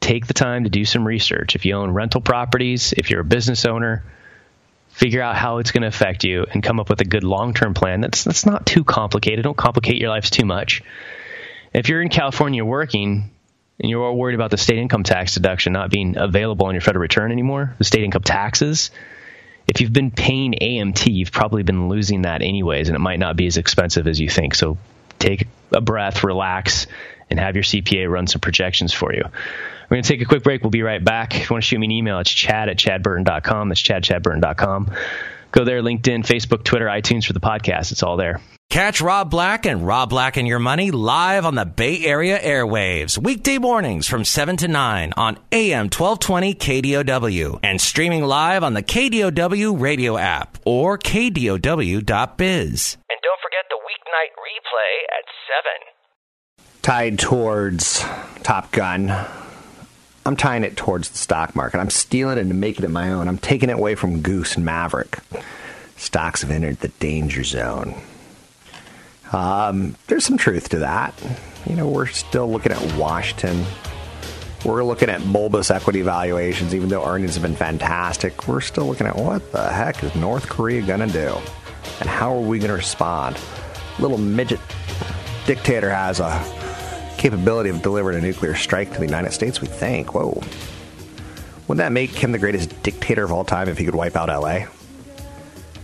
take 0.00 0.26
the 0.26 0.34
time 0.34 0.64
to 0.64 0.70
do 0.70 0.84
some 0.84 1.06
research. 1.06 1.56
If 1.56 1.64
you 1.64 1.74
own 1.74 1.90
rental 1.90 2.20
properties, 2.20 2.94
if 2.96 3.10
you're 3.10 3.20
a 3.20 3.24
business 3.24 3.66
owner, 3.66 4.04
figure 4.88 5.22
out 5.22 5.36
how 5.36 5.58
it's 5.58 5.70
going 5.70 5.82
to 5.82 5.88
affect 5.88 6.24
you 6.24 6.46
and 6.50 6.62
come 6.62 6.80
up 6.80 6.88
with 6.88 7.00
a 7.00 7.04
good 7.04 7.24
long-term 7.24 7.74
plan. 7.74 8.00
That's 8.00 8.24
that's 8.24 8.46
not 8.46 8.66
too 8.66 8.84
complicated. 8.84 9.42
Don't 9.42 9.56
complicate 9.56 9.96
your 9.96 10.10
lives 10.10 10.30
too 10.30 10.44
much. 10.44 10.82
If 11.72 11.88
you're 11.88 12.02
in 12.02 12.08
California 12.08 12.64
working 12.64 13.30
and 13.80 13.90
you're 13.90 14.12
worried 14.12 14.34
about 14.34 14.50
the 14.50 14.56
state 14.56 14.78
income 14.78 15.04
tax 15.04 15.34
deduction 15.34 15.72
not 15.72 15.90
being 15.90 16.16
available 16.16 16.66
on 16.66 16.74
your 16.74 16.80
federal 16.80 17.02
return 17.02 17.30
anymore, 17.30 17.74
the 17.78 17.84
state 17.84 18.02
income 18.02 18.22
taxes, 18.22 18.90
if 19.68 19.80
you've 19.80 19.92
been 19.92 20.10
paying 20.10 20.54
AMT, 20.54 21.12
you've 21.12 21.30
probably 21.30 21.62
been 21.62 21.88
losing 21.88 22.22
that 22.22 22.42
anyways, 22.42 22.88
and 22.88 22.96
it 22.96 23.00
might 23.00 23.18
not 23.18 23.36
be 23.36 23.46
as 23.46 23.58
expensive 23.58 24.06
as 24.08 24.18
you 24.18 24.28
think. 24.28 24.54
So 24.54 24.78
take 25.18 25.46
a 25.72 25.80
breath, 25.80 26.24
relax, 26.24 26.86
and 27.30 27.38
have 27.38 27.54
your 27.54 27.64
CPA 27.64 28.10
run 28.10 28.26
some 28.26 28.40
projections 28.40 28.92
for 28.92 29.12
you. 29.12 29.22
We're 29.22 29.94
going 29.96 30.02
to 30.02 30.08
take 30.08 30.22
a 30.22 30.24
quick 30.24 30.42
break. 30.42 30.62
We'll 30.62 30.70
be 30.70 30.82
right 30.82 31.02
back. 31.02 31.34
If 31.34 31.48
you 31.48 31.54
want 31.54 31.64
to 31.64 31.68
shoot 31.68 31.78
me 31.78 31.86
an 31.86 31.90
email, 31.90 32.18
it's 32.18 32.30
chad 32.30 32.68
at 32.68 32.78
chadburton.com. 32.78 33.68
That's 33.68 33.80
chad, 33.80 34.04
chadburton.com. 34.04 34.90
Go 35.52 35.64
there, 35.64 35.82
LinkedIn, 35.82 36.26
Facebook, 36.26 36.64
Twitter, 36.64 36.86
iTunes 36.86 37.24
for 37.24 37.32
the 37.32 37.40
podcast. 37.40 37.92
It's 37.92 38.02
all 38.02 38.16
there. 38.16 38.40
Catch 38.70 39.00
Rob 39.00 39.30
Black 39.30 39.64
and 39.64 39.86
Rob 39.86 40.10
Black 40.10 40.36
and 40.36 40.46
Your 40.46 40.58
Money 40.58 40.90
live 40.90 41.46
on 41.46 41.54
the 41.54 41.64
Bay 41.64 42.04
Area 42.04 42.38
airwaves, 42.38 43.16
weekday 43.16 43.56
mornings 43.56 44.06
from 44.06 44.26
7 44.26 44.58
to 44.58 44.68
9 44.68 45.14
on 45.16 45.38
AM 45.52 45.86
1220 45.86 46.54
KDOW 46.54 47.60
and 47.62 47.80
streaming 47.80 48.24
live 48.24 48.62
on 48.62 48.74
the 48.74 48.82
KDOW 48.82 49.80
radio 49.80 50.18
app 50.18 50.58
or 50.66 50.98
KDOW.biz. 50.98 51.62
And 53.08 53.18
don't 53.22 53.40
forget 53.40 53.64
the 53.70 53.80
weeknight 53.88 54.36
replay 54.36 55.16
at 55.16 55.24
7. 56.68 56.82
Tied 56.82 57.18
towards 57.18 58.04
Top 58.42 58.70
Gun. 58.70 59.10
I'm 60.26 60.36
tying 60.36 60.64
it 60.64 60.76
towards 60.76 61.08
the 61.08 61.16
stock 61.16 61.56
market. 61.56 61.78
I'm 61.78 61.88
stealing 61.88 62.36
it 62.36 62.42
and 62.42 62.60
making 62.60 62.84
it 62.84 62.90
my 62.90 63.10
own. 63.12 63.28
I'm 63.28 63.38
taking 63.38 63.70
it 63.70 63.76
away 63.78 63.94
from 63.94 64.20
Goose 64.20 64.56
and 64.56 64.64
Maverick. 64.66 65.20
Stocks 65.96 66.42
have 66.42 66.50
entered 66.50 66.80
the 66.80 66.88
danger 66.88 67.44
zone. 67.44 67.94
Um, 69.32 69.94
there's 70.06 70.24
some 70.24 70.38
truth 70.38 70.70
to 70.70 70.78
that. 70.78 71.14
You 71.66 71.76
know, 71.76 71.88
we're 71.88 72.06
still 72.06 72.50
looking 72.50 72.72
at 72.72 72.96
Washington 72.96 73.64
We're 74.64 74.82
looking 74.82 75.08
at 75.08 75.20
bulbous 75.32 75.70
equity 75.70 76.02
valuations, 76.02 76.74
even 76.74 76.88
though 76.88 77.04
earnings 77.06 77.34
have 77.34 77.42
been 77.42 77.54
fantastic. 77.54 78.48
We're 78.48 78.60
still 78.60 78.86
looking 78.86 79.06
at 79.06 79.14
what 79.16 79.52
the 79.52 79.68
heck 79.70 80.02
is 80.02 80.14
North 80.16 80.48
Korea 80.48 80.82
going 80.82 81.00
to 81.00 81.06
do? 81.06 81.36
And 82.00 82.08
how 82.08 82.34
are 82.34 82.40
we 82.40 82.58
going 82.58 82.70
to 82.70 82.76
respond? 82.76 83.38
Little 84.00 84.18
midget 84.18 84.60
dictator 85.46 85.90
has 85.90 86.18
a 86.20 86.42
capability 87.18 87.70
of 87.70 87.82
delivering 87.82 88.18
a 88.18 88.20
nuclear 88.20 88.54
strike 88.56 88.92
to 88.92 88.98
the 88.98 89.04
United 89.06 89.32
States, 89.32 89.60
we 89.60 89.68
think. 89.68 90.12
Whoa. 90.14 90.42
Wouldn't 91.68 91.78
that 91.78 91.92
make 91.92 92.10
him 92.10 92.32
the 92.32 92.38
greatest 92.38 92.82
dictator 92.82 93.24
of 93.24 93.30
all 93.32 93.44
time 93.44 93.68
if 93.68 93.78
he 93.78 93.84
could 93.84 93.94
wipe 93.94 94.16
out 94.16 94.28
LA? 94.28 94.66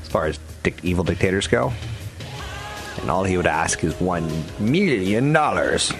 As 0.02 0.08
far 0.08 0.26
as 0.26 0.38
dic- 0.64 0.84
evil 0.84 1.04
dictators 1.04 1.46
go? 1.46 1.72
And 3.04 3.10
all 3.10 3.22
he 3.24 3.36
would 3.36 3.46
ask 3.46 3.84
is 3.84 4.00
one 4.00 4.26
million 4.58 5.30
dollars. 5.34 5.92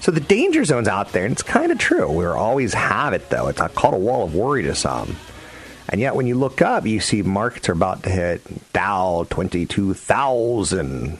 So 0.00 0.10
the 0.10 0.18
danger 0.18 0.64
zone's 0.64 0.88
out 0.88 1.12
there, 1.12 1.24
and 1.24 1.30
it's 1.30 1.44
kind 1.44 1.70
of 1.70 1.78
true. 1.78 2.10
We 2.10 2.26
always 2.26 2.74
have 2.74 3.12
it, 3.12 3.30
though. 3.30 3.46
It's 3.46 3.60
called 3.60 3.94
a 3.94 3.98
wall 3.98 4.24
of 4.24 4.34
worry 4.34 4.64
to 4.64 4.74
some. 4.74 5.14
And 5.88 6.00
yet, 6.00 6.16
when 6.16 6.26
you 6.26 6.34
look 6.34 6.60
up, 6.60 6.86
you 6.86 6.98
see 6.98 7.22
markets 7.22 7.68
are 7.68 7.72
about 7.72 8.02
to 8.02 8.10
hit 8.10 8.72
Dow 8.72 9.28
22,000. 9.30 10.80
And 10.80 11.18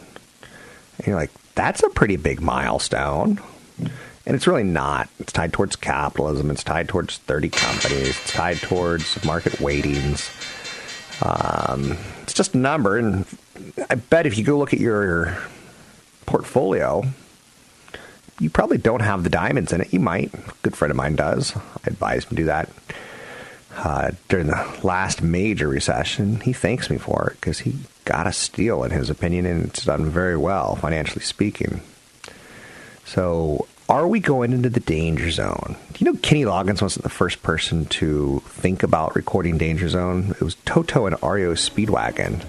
you're 1.06 1.14
like, 1.14 1.30
that's 1.54 1.84
a 1.84 1.88
pretty 1.90 2.16
big 2.16 2.40
milestone. 2.40 3.40
And 3.78 4.34
it's 4.34 4.48
really 4.48 4.64
not. 4.64 5.08
It's 5.20 5.32
tied 5.32 5.52
towards 5.52 5.76
capitalism. 5.76 6.50
It's 6.50 6.64
tied 6.64 6.88
towards 6.88 7.18
30 7.18 7.50
companies. 7.50 8.08
It's 8.08 8.32
tied 8.32 8.56
towards 8.56 9.24
market 9.24 9.60
weightings. 9.60 10.28
Um, 11.22 11.96
it's 12.32 12.38
just 12.38 12.54
a 12.54 12.58
number. 12.58 12.96
And 12.96 13.26
I 13.90 13.96
bet 13.96 14.24
if 14.24 14.38
you 14.38 14.44
go 14.44 14.56
look 14.56 14.72
at 14.72 14.80
your 14.80 15.36
portfolio, 16.24 17.04
you 18.40 18.48
probably 18.48 18.78
don't 18.78 19.02
have 19.02 19.22
the 19.22 19.28
diamonds 19.28 19.70
in 19.70 19.82
it. 19.82 19.92
You 19.92 20.00
might. 20.00 20.32
A 20.32 20.54
good 20.62 20.74
friend 20.74 20.90
of 20.90 20.96
mine 20.96 21.14
does. 21.14 21.54
I 21.54 21.88
advise 21.88 22.24
him 22.24 22.30
to 22.30 22.36
do 22.36 22.44
that. 22.44 22.70
Uh, 23.76 24.12
during 24.30 24.46
the 24.46 24.80
last 24.82 25.20
major 25.20 25.68
recession, 25.68 26.40
he 26.40 26.54
thanks 26.54 26.88
me 26.88 26.96
for 26.96 27.28
it 27.28 27.40
because 27.40 27.60
he 27.60 27.74
got 28.06 28.26
a 28.26 28.32
steal 28.32 28.82
in 28.82 28.92
his 28.92 29.10
opinion, 29.10 29.44
and 29.44 29.66
it's 29.66 29.84
done 29.84 30.08
very 30.08 30.36
well 30.36 30.76
financially 30.76 31.24
speaking. 31.24 31.82
So, 33.04 33.68
are 33.88 34.06
we 34.06 34.20
going 34.20 34.52
into 34.52 34.70
the 34.70 34.80
danger 34.80 35.30
zone? 35.30 35.76
Do 35.92 36.04
you 36.04 36.12
know 36.12 36.18
Kenny 36.22 36.44
Loggins 36.44 36.80
wasn't 36.80 37.02
the 37.02 37.10
first 37.10 37.42
person 37.42 37.86
to 37.86 38.42
think 38.46 38.82
about 38.82 39.14
recording 39.14 39.58
Danger 39.58 39.88
Zone? 39.88 40.30
It 40.30 40.40
was 40.40 40.56
Toto 40.64 41.06
and 41.06 41.16
REO 41.22 41.54
Speedwagon, 41.54 42.44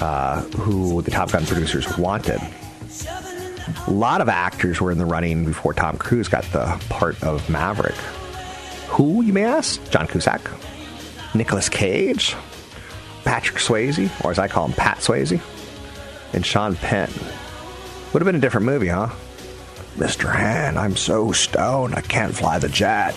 uh, 0.00 0.42
who 0.58 1.02
the 1.02 1.10
Top 1.10 1.30
Gun 1.32 1.46
producers 1.46 1.96
wanted. 1.96 2.40
A 3.86 3.90
lot 3.90 4.20
of 4.20 4.28
actors 4.28 4.80
were 4.80 4.90
in 4.90 4.98
the 4.98 5.06
running 5.06 5.44
before 5.44 5.72
Tom 5.72 5.96
Cruise 5.96 6.28
got 6.28 6.44
the 6.52 6.82
part 6.88 7.22
of 7.22 7.48
Maverick. 7.48 7.94
Who, 8.88 9.22
you 9.22 9.32
may 9.32 9.44
ask? 9.44 9.88
John 9.90 10.08
Cusack, 10.08 10.40
Nicolas 11.34 11.68
Cage, 11.68 12.34
Patrick 13.24 13.58
Swayze, 13.58 14.10
or 14.24 14.32
as 14.32 14.38
I 14.38 14.48
call 14.48 14.66
him, 14.66 14.72
Pat 14.72 14.98
Swayze, 14.98 15.40
and 16.32 16.44
Sean 16.44 16.74
Penn. 16.74 17.10
Would 18.12 18.22
have 18.22 18.26
been 18.26 18.34
a 18.34 18.40
different 18.40 18.66
movie, 18.66 18.88
huh? 18.88 19.10
Mr. 19.96 20.32
Han, 20.32 20.78
I'm 20.78 20.96
so 20.96 21.32
stoned 21.32 21.94
I 21.94 22.00
can't 22.00 22.34
fly 22.34 22.58
the 22.58 22.68
jet. 22.68 23.12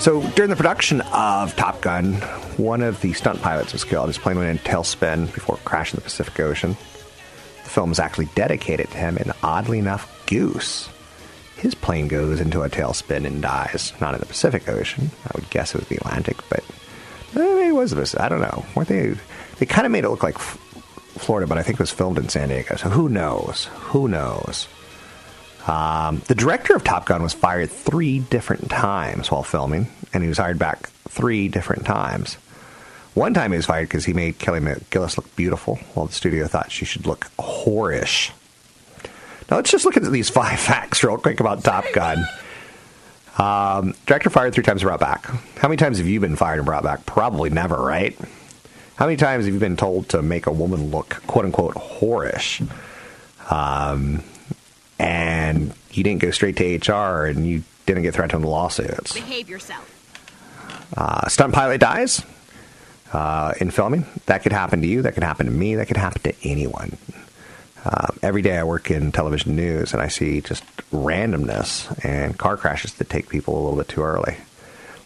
So 0.00 0.22
during 0.30 0.50
the 0.50 0.56
production 0.56 1.00
of 1.12 1.56
Top 1.56 1.80
Gun, 1.80 2.14
one 2.56 2.82
of 2.82 3.00
the 3.00 3.12
stunt 3.14 3.42
pilots 3.42 3.72
was 3.72 3.84
killed. 3.84 4.08
His 4.08 4.18
plane 4.18 4.38
went 4.38 4.50
in 4.50 4.58
tailspin 4.58 5.32
before 5.34 5.58
crashing 5.64 5.96
the 5.96 6.02
Pacific 6.02 6.38
Ocean. 6.40 6.76
The 7.64 7.70
film 7.70 7.90
is 7.90 7.98
actually 7.98 8.28
dedicated 8.34 8.90
to 8.90 8.96
him, 8.96 9.16
and 9.16 9.32
oddly 9.42 9.78
enough, 9.78 10.24
Goose, 10.26 10.88
his 11.56 11.74
plane 11.74 12.06
goes 12.06 12.40
into 12.40 12.62
a 12.62 12.68
tailspin 12.68 13.26
and 13.26 13.42
dies. 13.42 13.92
Not 14.00 14.14
in 14.14 14.20
the 14.20 14.26
Pacific 14.26 14.68
Ocean. 14.68 15.10
I 15.26 15.30
would 15.34 15.50
guess 15.50 15.74
it 15.74 15.78
was 15.78 15.88
the 15.88 15.96
Atlantic, 15.96 16.36
but 16.48 16.60
eh, 16.60 17.38
maybe 17.38 17.68
it 17.68 17.74
was 17.74 17.90
the 17.90 17.96
Pacific. 17.96 18.24
I 18.24 18.28
don't 18.28 18.40
know. 18.40 18.64
Weren't 18.76 18.88
they? 18.88 19.14
They 19.58 19.66
kind 19.66 19.84
of 19.84 19.90
made 19.90 20.04
it 20.04 20.10
look 20.10 20.22
like 20.22 20.38
Florida, 21.18 21.46
but 21.46 21.58
I 21.58 21.62
think 21.62 21.74
it 21.76 21.82
was 21.82 21.90
filmed 21.90 22.18
in 22.18 22.28
San 22.28 22.48
Diego. 22.48 22.76
So 22.76 22.88
who 22.88 23.08
knows? 23.08 23.66
Who 23.74 24.08
knows? 24.08 24.68
Um, 25.66 26.22
the 26.26 26.34
director 26.34 26.74
of 26.74 26.82
Top 26.82 27.06
Gun 27.06 27.22
was 27.22 27.34
fired 27.34 27.70
three 27.70 28.20
different 28.20 28.70
times 28.70 29.30
while 29.30 29.42
filming, 29.42 29.88
and 30.14 30.22
he 30.22 30.28
was 30.28 30.38
hired 30.38 30.58
back 30.58 30.88
three 31.08 31.48
different 31.48 31.84
times. 31.84 32.34
One 33.14 33.34
time 33.34 33.50
he 33.50 33.56
was 33.56 33.66
fired 33.66 33.88
because 33.88 34.04
he 34.04 34.12
made 34.12 34.38
Kelly 34.38 34.60
McGillis 34.60 35.16
look 35.16 35.34
beautiful, 35.36 35.76
while 35.94 36.06
the 36.06 36.12
studio 36.12 36.46
thought 36.46 36.70
she 36.70 36.84
should 36.84 37.06
look 37.06 37.26
whorish. 37.38 38.30
Now 39.50 39.56
let's 39.56 39.70
just 39.70 39.84
look 39.84 39.96
at 39.96 40.04
these 40.04 40.30
five 40.40 40.58
facts 40.58 41.02
real 41.04 41.18
quick 41.18 41.40
about 41.40 41.64
Top 41.64 41.84
Gun. 41.92 42.24
Um, 43.36 43.94
director 44.06 44.30
fired 44.30 44.54
three 44.54 44.64
times, 44.64 44.82
brought 44.82 45.00
back. 45.00 45.26
How 45.58 45.68
many 45.68 45.76
times 45.76 45.98
have 45.98 46.06
you 46.06 46.18
been 46.18 46.36
fired 46.36 46.58
and 46.58 46.66
brought 46.66 46.82
back? 46.82 47.06
Probably 47.06 47.50
never, 47.50 47.76
right? 47.76 48.18
How 48.98 49.06
many 49.06 49.16
times 49.16 49.44
have 49.44 49.54
you 49.54 49.60
been 49.60 49.76
told 49.76 50.08
to 50.08 50.22
make 50.22 50.48
a 50.48 50.52
woman 50.52 50.90
look 50.90 51.22
quote 51.28 51.44
unquote 51.44 51.74
whorish? 51.74 52.68
Um, 53.48 54.24
and 54.98 55.72
you 55.92 56.02
didn't 56.02 56.20
go 56.20 56.32
straight 56.32 56.56
to 56.56 56.92
HR 56.92 57.26
and 57.26 57.46
you 57.46 57.62
didn't 57.86 58.02
get 58.02 58.14
threatened 58.14 58.42
with 58.42 58.50
lawsuits. 58.50 59.12
Behave 59.12 59.48
yourself. 59.48 59.88
Uh, 60.96 61.28
stunt 61.28 61.54
pilot 61.54 61.78
dies 61.80 62.24
uh, 63.12 63.54
in 63.60 63.70
filming. 63.70 64.04
That 64.26 64.42
could 64.42 64.50
happen 64.50 64.80
to 64.80 64.88
you. 64.88 65.02
That 65.02 65.14
could 65.14 65.22
happen 65.22 65.46
to 65.46 65.52
me. 65.52 65.76
That 65.76 65.86
could 65.86 65.96
happen 65.96 66.20
to 66.22 66.34
anyone. 66.42 66.96
Uh, 67.84 68.08
every 68.20 68.42
day 68.42 68.58
I 68.58 68.64
work 68.64 68.90
in 68.90 69.12
television 69.12 69.54
news 69.54 69.92
and 69.92 70.02
I 70.02 70.08
see 70.08 70.40
just 70.40 70.64
randomness 70.90 72.04
and 72.04 72.36
car 72.36 72.56
crashes 72.56 72.94
that 72.94 73.08
take 73.08 73.28
people 73.28 73.54
a 73.54 73.62
little 73.62 73.78
bit 73.78 73.86
too 73.86 74.02
early. 74.02 74.38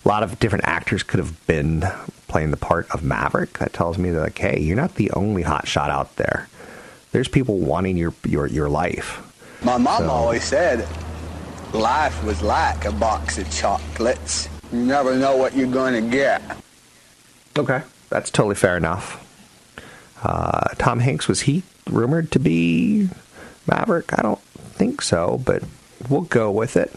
A 0.03 0.09
lot 0.09 0.23
of 0.23 0.39
different 0.39 0.65
actors 0.65 1.03
could 1.03 1.19
have 1.19 1.47
been 1.47 1.85
playing 2.33 2.51
the 2.51 2.57
part 2.57 2.91
of 2.91 3.03
Maverick. 3.03 3.59
That 3.59 3.75
tells 3.75 3.99
me 3.99 4.11
that, 4.11 4.21
like, 4.21 4.39
hey, 4.39 4.59
you're 4.59 4.75
not 4.77 4.95
the 4.95 5.11
only 5.11 5.43
hot 5.43 5.69
shot 5.69 5.91
out 5.91 6.17
there. 6.17 6.49
There's 7.13 7.29
people 7.29 7.59
wanting 7.59 7.99
your 7.99 8.15
your 8.27 8.47
your 8.47 8.71
life. 8.71 9.21
My 9.63 9.77
mom 9.77 10.03
So- 10.05 10.11
always 10.11 10.43
said 10.43 10.89
life 11.75 12.25
was 12.25 12.41
like 12.43 12.87
a 12.87 12.93
box 12.93 13.37
of 13.39 13.51
chocolates. 13.51 14.49
You 14.73 14.79
never 14.81 15.15
know 15.15 15.37
what 15.37 15.55
you're 15.55 15.69
going 15.71 15.93
to 16.03 16.11
get. 16.11 16.41
Okay, 17.59 17.83
that's 18.09 18.31
totally 18.31 18.55
fair 18.55 18.79
enough. 18.79 19.19
Uh, 20.23 20.69
Tom 20.79 21.01
Hanks 21.01 21.29
was 21.29 21.43
he 21.43 21.63
rumored 21.91 22.31
to 22.33 22.39
be 22.39 23.11
Maverick? 23.67 24.19
I 24.19 24.23
don't 24.23 24.41
think 24.41 25.03
so, 25.03 25.43
but 25.45 25.63
we'll 26.09 26.23
go 26.23 26.51
with 26.51 26.77
it. 26.79 26.91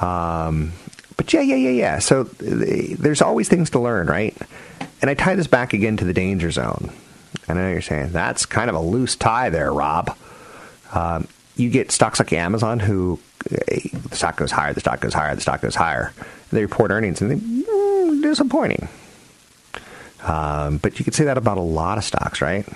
Um, 0.00 0.72
but 1.18 1.32
yeah, 1.32 1.42
yeah, 1.42 1.56
yeah, 1.56 1.70
yeah. 1.70 1.98
So 1.98 2.22
there's 2.22 3.20
always 3.20 3.48
things 3.48 3.70
to 3.70 3.80
learn, 3.80 4.06
right? 4.06 4.34
And 5.02 5.10
I 5.10 5.14
tie 5.14 5.34
this 5.34 5.48
back 5.48 5.74
again 5.74 5.98
to 5.98 6.04
the 6.04 6.14
danger 6.14 6.50
zone. 6.50 6.90
I 7.48 7.54
know 7.54 7.68
you're 7.68 7.82
saying 7.82 8.12
that's 8.12 8.46
kind 8.46 8.70
of 8.70 8.76
a 8.76 8.80
loose 8.80 9.16
tie 9.16 9.50
there, 9.50 9.72
Rob. 9.72 10.16
Um, 10.94 11.28
you 11.56 11.70
get 11.70 11.90
stocks 11.90 12.20
like 12.20 12.32
Amazon, 12.32 12.78
who 12.78 13.18
eh, 13.50 13.80
the 14.08 14.16
stock 14.16 14.36
goes 14.36 14.52
higher, 14.52 14.72
the 14.72 14.80
stock 14.80 15.00
goes 15.00 15.12
higher, 15.12 15.34
the 15.34 15.40
stock 15.40 15.60
goes 15.60 15.74
higher. 15.74 16.14
They 16.52 16.62
report 16.62 16.92
earnings, 16.92 17.20
and 17.20 17.30
they 17.30 17.36
mm, 17.36 18.22
disappointing. 18.22 18.88
Um, 20.22 20.78
but 20.78 20.98
you 20.98 21.04
could 21.04 21.14
say 21.14 21.24
that 21.24 21.36
about 21.36 21.58
a 21.58 21.62
lot 21.62 21.98
of 21.98 22.04
stocks, 22.04 22.40
right? 22.40 22.66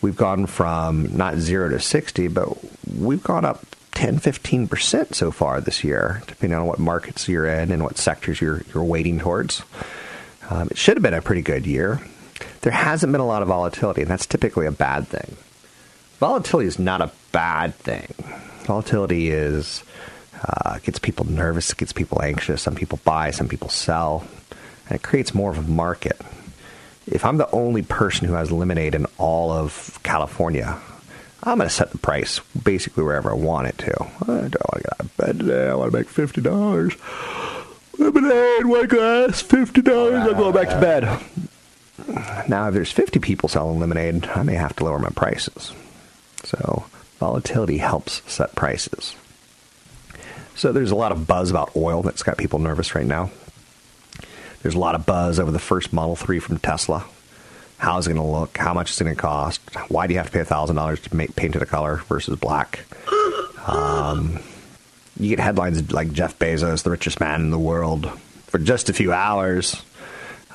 We've 0.00 0.16
gone 0.16 0.46
from 0.46 1.16
not 1.16 1.36
zero 1.36 1.68
to 1.68 1.80
60, 1.80 2.28
but 2.28 2.48
we've 2.98 3.22
gone 3.22 3.44
up 3.44 3.64
10, 3.94 4.18
15% 4.20 5.14
so 5.14 5.30
far 5.30 5.60
this 5.60 5.84
year, 5.84 6.22
depending 6.26 6.58
on 6.58 6.66
what 6.66 6.78
markets 6.78 7.28
you're 7.28 7.46
in 7.46 7.70
and 7.70 7.82
what 7.82 7.98
sectors 7.98 8.40
you're, 8.40 8.62
you're 8.72 8.84
weighting 8.84 9.18
towards. 9.18 9.62
Um, 10.50 10.68
it 10.70 10.78
should 10.78 10.96
have 10.96 11.02
been 11.02 11.14
a 11.14 11.22
pretty 11.22 11.42
good 11.42 11.66
year. 11.66 12.00
There 12.62 12.72
hasn't 12.72 13.12
been 13.12 13.20
a 13.20 13.26
lot 13.26 13.42
of 13.42 13.48
volatility, 13.48 14.02
and 14.02 14.10
that's 14.10 14.26
typically 14.26 14.66
a 14.66 14.72
bad 14.72 15.08
thing. 15.08 15.36
Volatility 16.18 16.68
is 16.68 16.78
not 16.78 17.00
a 17.00 17.10
bad 17.32 17.74
thing. 17.74 18.14
Volatility 18.64 19.30
is 19.30 19.82
uh, 20.44 20.78
gets 20.78 20.98
people 20.98 21.24
nervous, 21.26 21.72
gets 21.74 21.92
people 21.92 22.22
anxious. 22.22 22.62
Some 22.62 22.74
people 22.74 23.00
buy, 23.04 23.30
some 23.30 23.48
people 23.48 23.68
sell, 23.68 24.26
and 24.88 24.96
it 24.96 25.02
creates 25.02 25.34
more 25.34 25.50
of 25.50 25.58
a 25.58 25.62
market. 25.62 26.20
If 27.06 27.24
I'm 27.24 27.36
the 27.36 27.50
only 27.50 27.82
person 27.82 28.28
who 28.28 28.34
has 28.34 28.52
lemonade 28.52 28.94
in 28.94 29.06
all 29.18 29.50
of 29.50 29.98
California, 30.02 30.78
I'm 31.42 31.58
going 31.58 31.68
to 31.68 31.74
set 31.74 31.90
the 31.90 31.98
price 31.98 32.40
basically 32.62 33.02
wherever 33.02 33.30
I 33.30 33.34
want 33.34 33.66
it 33.66 33.78
to. 33.78 34.06
I 34.28 34.48
bed 35.16 35.40
today. 35.40 35.68
I 35.68 35.74
want 35.74 35.92
to 35.92 35.98
make 35.98 36.08
fifty 36.08 36.40
dollars. 36.40 36.94
Lemonade, 37.98 38.66
one 38.66 38.86
glass, 38.86 39.42
fifty 39.42 39.82
dollars. 39.82 40.26
I'm 40.26 40.36
going 40.36 40.54
back 40.54 40.68
to 40.68 40.80
bed. 40.80 42.48
Now, 42.48 42.68
if 42.68 42.74
there's 42.74 42.90
50 42.90 43.20
people 43.20 43.48
selling 43.48 43.78
lemonade, 43.78 44.26
I 44.26 44.42
may 44.42 44.54
have 44.54 44.74
to 44.76 44.84
lower 44.84 44.98
my 44.98 45.10
prices. 45.10 45.72
So, 46.42 46.86
volatility 47.20 47.78
helps 47.78 48.22
set 48.30 48.56
prices. 48.56 49.14
So, 50.56 50.72
there's 50.72 50.90
a 50.90 50.96
lot 50.96 51.12
of 51.12 51.26
buzz 51.28 51.50
about 51.50 51.76
oil 51.76 52.02
that's 52.02 52.24
got 52.24 52.38
people 52.38 52.58
nervous 52.58 52.94
right 52.94 53.06
now. 53.06 53.30
There's 54.62 54.74
a 54.74 54.80
lot 54.80 54.94
of 54.96 55.06
buzz 55.06 55.38
over 55.38 55.50
the 55.50 55.58
first 55.58 55.92
Model 55.92 56.16
3 56.16 56.40
from 56.40 56.58
Tesla. 56.58 57.04
How's 57.82 58.06
it 58.06 58.14
going 58.14 58.24
to 58.24 58.32
look? 58.32 58.58
How 58.58 58.72
much 58.72 58.92
is 58.92 59.00
it 59.00 59.04
going 59.04 59.16
to 59.16 59.20
cost? 59.20 59.60
Why 59.88 60.06
do 60.06 60.12
you 60.14 60.18
have 60.18 60.30
to 60.30 60.32
pay 60.32 60.44
$1,000 60.44 61.02
to 61.02 61.16
make, 61.16 61.34
paint 61.34 61.56
it 61.56 61.62
a 61.62 61.66
color 61.66 61.96
versus 62.06 62.38
black? 62.38 62.84
Um, 63.66 64.38
you 65.18 65.30
get 65.30 65.40
headlines 65.40 65.90
like 65.90 66.12
Jeff 66.12 66.38
Bezos, 66.38 66.84
the 66.84 66.92
richest 66.92 67.18
man 67.18 67.40
in 67.40 67.50
the 67.50 67.58
world, 67.58 68.08
for 68.46 68.60
just 68.60 68.88
a 68.88 68.92
few 68.92 69.12
hours. 69.12 69.82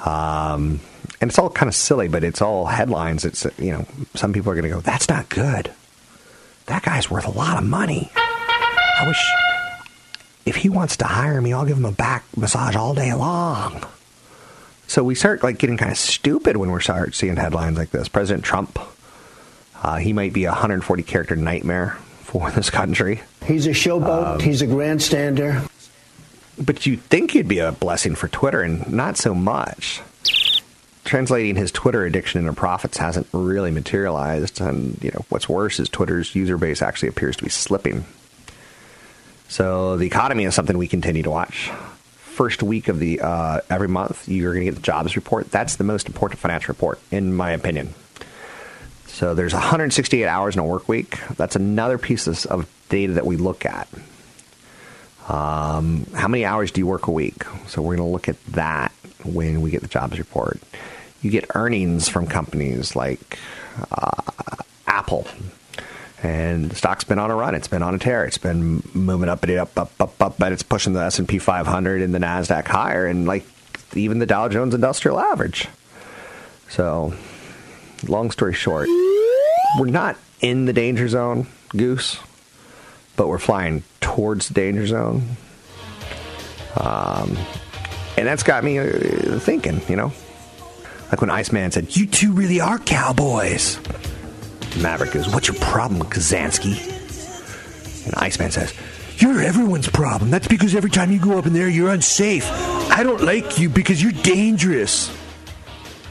Um, 0.05 0.79
and 1.19 1.29
it's 1.29 1.37
all 1.37 1.49
kind 1.49 1.67
of 1.67 1.75
silly, 1.75 2.07
but 2.07 2.23
it's 2.23 2.41
all 2.41 2.65
headlines. 2.65 3.25
It's 3.25 3.45
you 3.57 3.73
know, 3.73 3.85
some 4.13 4.31
people 4.31 4.49
are 4.53 4.55
going 4.55 4.63
to 4.63 4.75
go, 4.75 4.79
"That's 4.79 5.09
not 5.09 5.27
good. 5.27 5.69
That 6.67 6.83
guy's 6.83 7.11
worth 7.11 7.27
a 7.27 7.31
lot 7.31 7.57
of 7.57 7.65
money. 7.65 8.09
I 8.15 9.03
wish 9.05 9.19
if 10.45 10.55
he 10.55 10.69
wants 10.69 10.95
to 10.97 11.05
hire 11.05 11.41
me, 11.41 11.51
I'll 11.51 11.65
give 11.65 11.77
him 11.77 11.85
a 11.85 11.91
back 11.91 12.23
massage 12.37 12.77
all 12.77 12.93
day 12.93 13.13
long." 13.13 13.83
So 14.87 15.03
we 15.03 15.15
start 15.15 15.43
like 15.43 15.57
getting 15.57 15.77
kind 15.77 15.91
of 15.91 15.97
stupid 15.97 16.55
when 16.57 16.71
we 16.71 16.81
start 16.81 17.13
seeing 17.13 17.35
headlines 17.35 17.77
like 17.77 17.91
this. 17.91 18.07
President 18.07 18.45
Trump, 18.45 18.79
uh, 19.83 19.97
he 19.97 20.13
might 20.13 20.31
be 20.31 20.45
a 20.45 20.49
140 20.49 21.03
character 21.03 21.35
nightmare 21.35 21.97
for 22.21 22.49
this 22.55 22.69
country. 22.69 23.21
He's 23.45 23.67
a 23.67 23.71
showboat. 23.71 24.35
Um, 24.35 24.39
he's 24.39 24.61
a 24.61 24.67
grandstander. 24.67 25.69
But 26.59 26.85
you'd 26.85 27.01
think 27.01 27.31
he'd 27.31 27.47
be 27.47 27.59
a 27.59 27.71
blessing 27.71 28.15
for 28.15 28.27
Twitter, 28.29 28.61
and 28.61 28.91
not 28.91 29.17
so 29.17 29.35
much. 29.35 30.01
Translating 31.05 31.55
his 31.55 31.71
Twitter 31.71 32.03
addiction 32.03 32.41
into 32.41 32.53
profits 32.53 32.97
hasn't 32.97 33.27
really 33.31 33.69
materialized, 33.69 34.59
and 34.59 35.01
you 35.03 35.11
know 35.11 35.23
what's 35.29 35.47
worse 35.47 35.79
is 35.79 35.87
Twitter's 35.87 36.33
user 36.33 36.57
base 36.57 36.81
actually 36.81 37.09
appears 37.09 37.35
to 37.37 37.43
be 37.43 37.49
slipping. 37.49 38.05
So 39.49 39.97
the 39.97 40.07
economy 40.07 40.45
is 40.45 40.55
something 40.55 40.77
we 40.77 40.87
continue 40.87 41.23
to 41.23 41.29
watch. 41.29 41.69
First 42.37 42.61
week 42.61 42.87
of 42.87 42.99
the 42.99 43.21
uh, 43.21 43.61
every 43.67 43.87
month, 43.87 44.29
you're 44.29 44.53
going 44.53 44.63
to 44.63 44.71
get 44.71 44.75
the 44.75 44.85
jobs 44.85 45.15
report. 45.15 45.49
That's 45.49 45.77
the 45.77 45.83
most 45.83 46.05
important 46.05 46.39
financial 46.39 46.71
report, 46.71 46.99
in 47.09 47.33
my 47.33 47.49
opinion. 47.49 47.95
So 49.07 49.33
there's 49.33 49.53
168 49.53 50.27
hours 50.27 50.55
in 50.55 50.59
a 50.59 50.63
work 50.63 50.87
week. 50.87 51.17
That's 51.35 51.55
another 51.55 51.97
piece 51.97 52.27
of 52.45 52.69
data 52.89 53.13
that 53.13 53.25
we 53.25 53.37
look 53.37 53.65
at. 53.65 53.87
Um, 55.27 56.05
how 56.13 56.27
many 56.27 56.45
hours 56.45 56.69
do 56.69 56.79
you 56.79 56.85
work 56.85 57.07
a 57.07 57.11
week? 57.11 57.43
So 57.65 57.81
we're 57.81 57.95
going 57.95 58.07
to 58.07 58.13
look 58.13 58.29
at 58.29 58.41
that 58.53 58.91
when 59.25 59.61
we 59.61 59.71
get 59.71 59.81
the 59.81 59.87
jobs 59.87 60.19
report. 60.19 60.59
You 61.23 61.31
get 61.31 61.55
earnings 61.55 62.07
from 62.07 62.27
companies 62.27 62.95
like 62.95 63.39
uh, 63.91 64.21
Apple, 64.85 65.27
and 66.23 66.69
the 66.69 66.75
stock's 66.75 67.03
been 67.03 67.19
on 67.19 67.29
a 67.31 67.35
run. 67.35 67.55
It's 67.55 67.67
been 67.67 67.83
on 67.83 67.93
a 67.93 67.99
tear. 67.99 68.25
It's 68.25 68.37
been 68.37 68.81
moving 68.93 69.29
up 69.29 69.43
and 69.43 69.57
up, 69.59 69.77
up, 69.77 69.91
up, 69.99 70.21
up, 70.21 70.37
but 70.37 70.51
it's 70.51 70.63
pushing 70.63 70.93
the 70.93 71.01
S 71.01 71.19
and 71.19 71.27
P 71.27 71.37
500 71.39 72.01
and 72.01 72.13
the 72.13 72.19
Nasdaq 72.19 72.65
higher, 72.65 73.05
and 73.05 73.25
like 73.27 73.45
even 73.95 74.19
the 74.19 74.25
Dow 74.25 74.49
Jones 74.49 74.73
Industrial 74.73 75.19
Average. 75.19 75.67
So, 76.69 77.13
long 78.07 78.31
story 78.31 78.53
short 78.53 78.89
we're 79.77 79.87
not 79.87 80.17
in 80.41 80.65
the 80.65 80.73
danger 80.73 81.07
zone, 81.07 81.47
Goose, 81.69 82.19
but 83.15 83.27
we're 83.27 83.37
flying 83.37 83.83
towards 84.01 84.47
the 84.47 84.53
danger 84.53 84.87
zone. 84.87 85.23
Um, 86.75 87.37
and 88.17 88.27
that's 88.27 88.43
got 88.43 88.63
me 88.63 88.79
uh, 88.79 89.39
thinking, 89.39 89.81
you 89.87 89.95
know, 89.95 90.11
like 91.11 91.21
when 91.21 91.29
Iceman 91.29 91.71
said, 91.71 91.95
"You 91.95 92.07
two 92.07 92.33
really 92.33 92.59
are 92.59 92.79
cowboys." 92.79 93.79
Maverick 94.81 95.11
goes, 95.11 95.27
"What's 95.29 95.47
your 95.47 95.57
problem, 95.57 96.01
Kazansky?" 96.03 96.77
And 98.05 98.13
Iceman 98.15 98.51
says, 98.51 98.73
"You're 99.17 99.41
everyone's 99.41 99.89
problem. 99.89 100.31
That's 100.31 100.47
because 100.47 100.75
every 100.75 100.89
time 100.89 101.11
you 101.11 101.19
go 101.19 101.37
up 101.37 101.45
in 101.45 101.53
there, 101.53 101.67
you're 101.67 101.89
unsafe. 101.89 102.49
I 102.91 103.03
don't 103.03 103.21
like 103.21 103.59
you 103.59 103.69
because 103.69 104.01
you're 104.01 104.11
dangerous." 104.11 105.09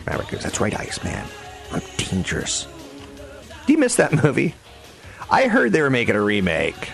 Maverick 0.06 0.28
goes, 0.28 0.42
"That's 0.42 0.61
right, 0.61 0.78
Iceman. 0.78 1.25
I'm 1.73 1.82
dangerous." 1.96 2.66
Do 3.66 3.73
you 3.73 3.78
miss 3.78 3.96
that 3.96 4.23
movie? 4.23 4.54
I 5.30 5.49
heard 5.49 5.73
they 5.73 5.82
were 5.82 5.90
making 5.90 6.14
a 6.14 6.20
remake 6.20 6.90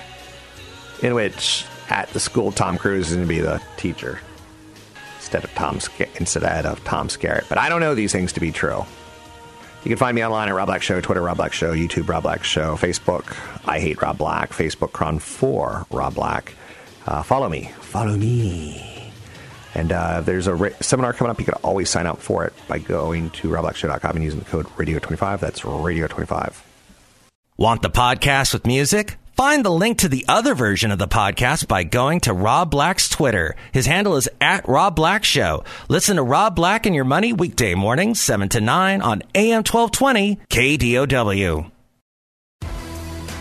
in 1.02 1.14
which 1.14 1.66
at 1.90 2.08
the 2.14 2.20
school 2.20 2.52
Tom 2.52 2.78
Cruise 2.78 3.08
is 3.10 3.16
going 3.16 3.28
to 3.28 3.34
be 3.34 3.40
the 3.40 3.60
teacher 3.76 4.20
instead 5.18 5.44
of 5.44 5.54
Tom 5.54 5.78
instead 6.16 6.42
of 6.64 6.82
Tom 6.84 7.08
Skerritt. 7.08 7.48
But 7.48 7.58
I 7.58 7.68
don't 7.68 7.80
know 7.80 7.94
these 7.94 8.12
things 8.12 8.32
to 8.32 8.40
be 8.40 8.52
true. 8.52 8.86
You 9.84 9.88
can 9.88 9.98
find 9.98 10.14
me 10.14 10.24
online 10.24 10.48
at 10.48 10.54
Rob 10.54 10.68
Black 10.68 10.82
Show, 10.82 11.00
Twitter 11.00 11.20
Rob 11.20 11.36
Black 11.38 11.52
Show, 11.52 11.74
YouTube 11.74 12.08
Rob 12.08 12.22
Black 12.22 12.44
Show, 12.44 12.76
Facebook 12.76 13.36
I 13.66 13.80
Hate 13.80 14.00
Rob 14.00 14.18
Black, 14.18 14.50
Facebook 14.50 14.92
Cron 14.92 15.18
for 15.18 15.86
Rob 15.90 16.14
Black. 16.14 16.54
Uh, 17.04 17.22
follow 17.22 17.48
me, 17.48 17.70
follow 17.80 18.16
me. 18.16 19.10
And 19.74 19.90
uh, 19.90 20.20
there's 20.20 20.46
a 20.46 20.82
seminar 20.82 21.12
coming 21.14 21.30
up. 21.30 21.38
You 21.38 21.46
can 21.46 21.54
always 21.64 21.90
sign 21.90 22.06
up 22.06 22.18
for 22.18 22.44
it 22.44 22.52
by 22.68 22.78
going 22.78 23.30
to 23.30 23.48
robblackshow.com 23.48 24.16
and 24.16 24.24
using 24.24 24.38
the 24.38 24.44
code 24.44 24.66
radio25. 24.76 25.40
That's 25.40 25.60
radio25. 25.60 26.60
Want 27.56 27.82
the 27.82 27.90
podcast 27.90 28.52
with 28.52 28.66
music? 28.66 29.16
Find 29.42 29.64
the 29.64 29.70
link 29.70 29.98
to 29.98 30.08
the 30.08 30.24
other 30.28 30.54
version 30.54 30.92
of 30.92 31.00
the 31.00 31.08
podcast 31.08 31.66
by 31.66 31.82
going 31.82 32.20
to 32.20 32.32
Rob 32.32 32.70
Black's 32.70 33.08
Twitter. 33.08 33.56
His 33.72 33.86
handle 33.86 34.14
is 34.14 34.28
at 34.40 34.68
Rob 34.68 34.94
Black 34.94 35.24
Show. 35.24 35.64
Listen 35.88 36.14
to 36.14 36.22
Rob 36.22 36.54
Black 36.54 36.86
and 36.86 36.94
Your 36.94 37.04
Money 37.04 37.32
weekday 37.32 37.74
mornings, 37.74 38.20
7 38.20 38.48
to 38.50 38.60
9 38.60 39.02
on 39.02 39.24
AM 39.34 39.64
1220 39.64 40.38
KDOW. 40.48 41.72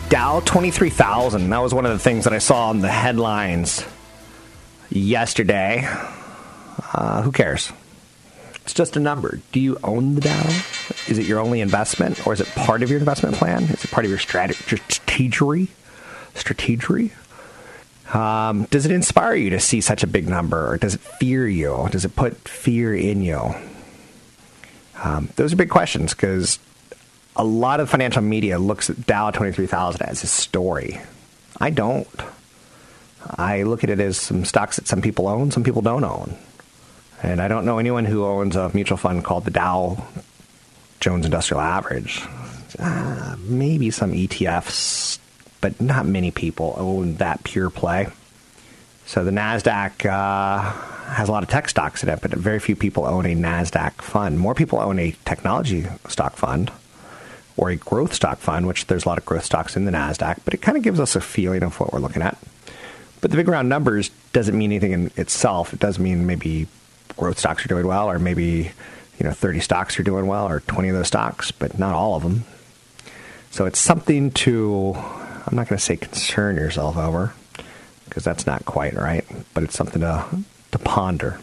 Dow 0.10 0.40
23,000. 0.40 1.52
That 1.52 1.60
was 1.60 1.72
one 1.72 1.86
of 1.86 1.92
the 1.92 2.00
things 2.00 2.24
that 2.24 2.34
I 2.34 2.40
saw 2.40 2.72
in 2.72 2.80
the 2.80 2.90
headlines 2.90 3.86
yesterday. 4.90 5.88
Uh, 6.96 7.22
who 7.22 7.32
cares? 7.32 7.72
It's 8.64 8.74
just 8.74 8.98
a 8.98 9.00
number. 9.00 9.40
Do 9.52 9.60
you 9.60 9.78
own 9.84 10.16
the 10.16 10.22
Dow? 10.22 10.48
Is 11.08 11.20
it 11.20 11.28
your 11.28 11.40
only 11.40 11.62
investment, 11.62 12.26
or 12.26 12.34
is 12.34 12.42
it 12.42 12.48
part 12.56 12.82
of 12.82 12.90
your 12.90 12.98
investment 12.98 13.36
plan? 13.36 13.66
Is 13.66 13.84
it 13.84 13.92
part 13.92 14.04
of 14.04 14.10
your 14.10 14.18
strategy? 14.18 14.82
Strategy? 16.36 17.12
Um, 18.14 18.66
does 18.66 18.86
it 18.86 18.92
inspire 18.92 19.36
you 19.36 19.52
to 19.52 19.60
see 19.60 19.80
such 19.82 20.04
a 20.04 20.08
big 20.08 20.28
number, 20.28 20.72
or 20.72 20.78
does 20.78 20.96
it 20.96 21.02
fear 21.02 21.48
you? 21.48 21.88
Does 21.92 22.04
it 22.04 22.16
put 22.16 22.48
fear 22.48 22.94
in 22.96 23.22
you? 23.22 23.56
Um, 25.04 25.30
those 25.36 25.54
are 25.54 25.56
big 25.56 25.70
questions 25.70 26.14
because 26.14 26.60
a 27.36 27.44
lot 27.44 27.80
of 27.80 27.90
financial 27.90 28.22
media 28.22 28.60
looks 28.60 28.90
at 28.90 29.06
Dow 29.06 29.32
23,000 29.32 30.02
as 30.04 30.24
a 30.24 30.28
story. 30.28 31.00
I 31.60 31.70
don't. 31.70 32.08
I 33.26 33.64
look 33.64 33.84
at 33.84 33.90
it 33.90 34.00
as 34.00 34.18
some 34.18 34.46
stocks 34.46 34.76
that 34.76 34.88
some 34.88 35.02
people 35.02 35.28
own, 35.28 35.52
some 35.52 35.64
people 35.64 35.82
don't 35.82 36.04
own. 36.04 36.38
And 37.24 37.42
I 37.42 37.48
don't 37.48 37.66
know 37.66 37.78
anyone 37.78 38.06
who 38.06 38.26
owns 38.26 38.56
a 38.56 38.72
mutual 38.74 38.98
fund 38.98 39.24
called 39.24 39.46
the 39.46 39.52
Dow 39.52 40.04
Jones 41.00 41.26
Industrial 41.26 41.62
Average. 41.62 42.24
Uh, 42.80 43.36
maybe 43.40 43.92
some 43.92 44.12
ETFs, 44.12 45.20
but 45.62 45.80
not 45.80 46.06
many 46.06 46.32
people 46.32 46.76
own 46.78 47.16
that 47.16 47.44
pure 47.44 47.70
play. 47.70 48.08
So 49.06 49.24
the 49.24 49.32
NASDAQ 49.32 50.06
uh, 50.06 50.72
has 51.12 51.30
a 51.30 51.32
lot 51.32 51.44
of 51.44 51.50
tech 51.50 51.70
stocks 51.70 52.04
in 52.04 52.10
it, 52.10 52.22
but 52.22 52.32
very 52.32 52.60
few 52.60 52.76
people 52.76 53.06
own 53.06 53.26
a 53.26 53.36
NASDAQ 53.36 53.94
fund. 53.94 54.40
More 54.40 54.56
people 54.56 54.80
own 54.80 55.00
a 55.00 55.16
technology 55.26 55.86
stock 56.08 56.36
fund 56.36 56.72
or 57.58 57.70
a 57.70 57.76
growth 57.76 58.14
stock 58.14 58.40
fund, 58.40 58.68
which 58.68 58.88
there's 58.88 59.06
a 59.06 59.10
lot 59.10 59.18
of 59.18 59.26
growth 59.26 59.44
stocks 59.44 59.76
in 59.76 59.86
the 59.86 59.92
NASDAQ, 59.92 60.40
but 60.46 60.54
it 60.54 60.62
kind 60.62 60.78
of 60.78 60.84
gives 60.84 61.00
us 61.00 61.16
a 61.16 61.22
feeling 61.22 61.64
of 61.64 61.80
what 61.80 61.94
we're 61.94 62.00
looking 62.00 62.22
at. 62.22 62.38
But 63.20 63.32
the 63.32 63.38
big 63.38 63.48
round 63.48 63.70
numbers 63.70 64.10
doesn't 64.34 64.58
mean 64.58 64.72
anything 64.72 64.94
in 64.94 65.12
itself. 65.16 65.74
It 65.74 65.80
does 65.80 66.00
mean 66.00 66.26
maybe 66.26 66.68
growth 67.18 67.38
stocks 67.38 67.64
are 67.66 67.68
doing 67.68 67.86
well, 67.86 68.10
or 68.10 68.18
maybe 68.18 68.72
you 69.20 69.26
know 69.26 69.32
30 69.32 69.60
stocks 69.60 70.00
are 70.00 70.04
doing 70.04 70.26
well, 70.26 70.48
or 70.48 70.62
20 70.62 70.90
of 70.90 70.96
those 70.96 71.08
stocks, 71.08 71.52
but 71.52 71.78
not 71.78 71.94
all 71.94 72.16
of 72.16 72.24
them. 72.24 72.46
So 73.52 73.66
it's 73.66 73.80
something 73.80 74.32
to 74.32 74.96
I'm 75.46 75.56
not 75.56 75.68
going 75.68 75.78
to 75.78 75.84
say 75.84 75.98
concern 75.98 76.56
yourself 76.56 76.98
over 76.98 77.34
because 78.06 78.24
that's 78.24 78.46
not 78.46 78.66
quite 78.66 78.94
right, 78.94 79.26
but 79.54 79.64
it's 79.64 79.76
something 79.76 80.02
to 80.02 80.26
to 80.72 80.80
ponder. 80.80 81.40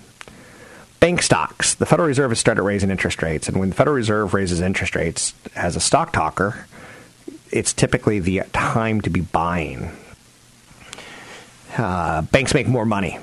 Bank 1.00 1.22
stocks. 1.22 1.74
The 1.74 1.86
Federal 1.86 2.08
Reserve 2.08 2.30
has 2.30 2.38
started 2.40 2.62
raising 2.62 2.90
interest 2.90 3.22
rates, 3.22 3.48
and 3.48 3.58
when 3.58 3.70
the 3.70 3.74
Federal 3.74 3.96
Reserve 3.96 4.34
raises 4.34 4.60
interest 4.60 4.96
rates, 4.96 5.34
as 5.54 5.76
a 5.76 5.80
stock 5.80 6.12
talker, 6.12 6.66
it's 7.50 7.72
typically 7.72 8.18
the 8.18 8.42
time 8.52 9.00
to 9.02 9.10
be 9.10 9.20
buying. 9.20 9.90
Uh, 11.76 12.22
banks 12.22 12.54
make 12.54 12.66
more 12.66 12.84
money 12.84 13.18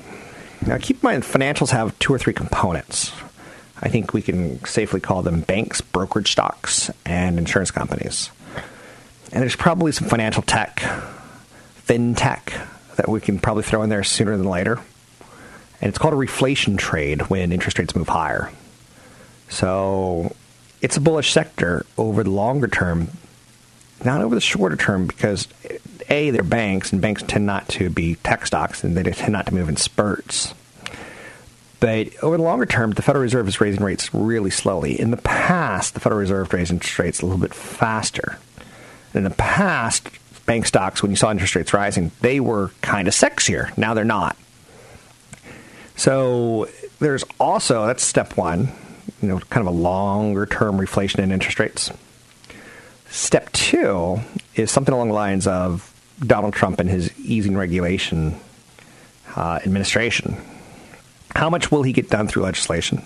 now, 0.64 0.78
keep 0.78 0.96
in 0.96 1.06
mind, 1.06 1.22
financials 1.22 1.70
have 1.70 1.96
two 1.98 2.12
or 2.12 2.18
three 2.18 2.32
components. 2.32 3.12
I 3.80 3.88
think 3.88 4.12
we 4.12 4.22
can 4.22 4.64
safely 4.64 5.00
call 5.00 5.22
them 5.22 5.40
banks, 5.40 5.80
brokerage 5.80 6.32
stocks, 6.32 6.90
and 7.04 7.38
insurance 7.38 7.70
companies. 7.70 8.30
And 9.32 9.42
there's 9.42 9.56
probably 9.56 9.92
some 9.92 10.08
financial 10.08 10.42
tech, 10.42 10.76
fintech, 11.86 12.66
that 12.96 13.08
we 13.08 13.20
can 13.20 13.38
probably 13.38 13.62
throw 13.62 13.82
in 13.82 13.90
there 13.90 14.04
sooner 14.04 14.36
than 14.36 14.46
later. 14.46 14.80
And 15.80 15.88
it's 15.88 15.98
called 15.98 16.14
a 16.14 16.16
reflation 16.16 16.78
trade 16.78 17.22
when 17.22 17.52
interest 17.52 17.78
rates 17.78 17.94
move 17.94 18.08
higher. 18.08 18.50
So 19.48 20.34
it's 20.80 20.96
a 20.96 21.00
bullish 21.00 21.32
sector 21.32 21.84
over 21.98 22.24
the 22.24 22.30
longer 22.30 22.68
term, 22.68 23.08
not 24.04 24.22
over 24.22 24.34
the 24.34 24.40
shorter 24.40 24.76
term, 24.76 25.06
because 25.06 25.48
a, 26.08 26.30
they're 26.30 26.42
banks, 26.42 26.92
and 26.92 27.02
banks 27.02 27.22
tend 27.22 27.46
not 27.46 27.68
to 27.70 27.90
be 27.90 28.14
tech 28.16 28.46
stocks, 28.46 28.84
and 28.84 28.96
they 28.96 29.02
tend 29.02 29.32
not 29.32 29.46
to 29.46 29.54
move 29.54 29.68
in 29.68 29.76
spurts. 29.76 30.54
But 31.78 32.08
over 32.22 32.36
the 32.36 32.42
longer 32.42 32.64
term, 32.64 32.92
the 32.92 33.02
Federal 33.02 33.22
Reserve 33.22 33.48
is 33.48 33.60
raising 33.60 33.84
rates 33.84 34.14
really 34.14 34.50
slowly. 34.50 34.98
In 34.98 35.10
the 35.10 35.18
past, 35.18 35.94
the 35.94 36.00
Federal 36.00 36.20
Reserve 36.20 36.52
raised 36.52 36.70
interest 36.70 36.98
rates 36.98 37.20
a 37.20 37.26
little 37.26 37.40
bit 37.40 37.54
faster. 37.54 38.38
In 39.16 39.24
the 39.24 39.30
past, 39.30 40.08
bank 40.46 40.66
stocks 40.66 41.02
when 41.02 41.10
you 41.10 41.16
saw 41.16 41.30
interest 41.30 41.56
rates 41.56 41.72
rising, 41.72 42.12
they 42.20 42.38
were 42.38 42.70
kind 42.82 43.08
of 43.08 43.14
sexier. 43.14 43.76
Now 43.76 43.94
they're 43.94 44.04
not. 44.04 44.36
So 45.96 46.68
there's 47.00 47.24
also 47.40 47.86
that's 47.86 48.04
step 48.04 48.36
one, 48.36 48.68
you 49.22 49.28
know, 49.28 49.38
kind 49.38 49.66
of 49.66 49.74
a 49.74 49.76
longer 49.76 50.46
term 50.46 50.78
reflation 50.78 51.20
in 51.20 51.32
interest 51.32 51.58
rates. 51.58 51.90
Step 53.08 53.50
two 53.52 54.20
is 54.54 54.70
something 54.70 54.94
along 54.94 55.08
the 55.08 55.14
lines 55.14 55.46
of 55.46 55.92
Donald 56.20 56.54
Trump 56.54 56.80
and 56.80 56.88
his 56.88 57.18
easing 57.18 57.56
regulation 57.56 58.38
uh, 59.34 59.60
administration. 59.64 60.36
How 61.34 61.50
much 61.50 61.70
will 61.70 61.82
he 61.82 61.92
get 61.92 62.10
done 62.10 62.28
through 62.28 62.42
legislation? 62.42 63.02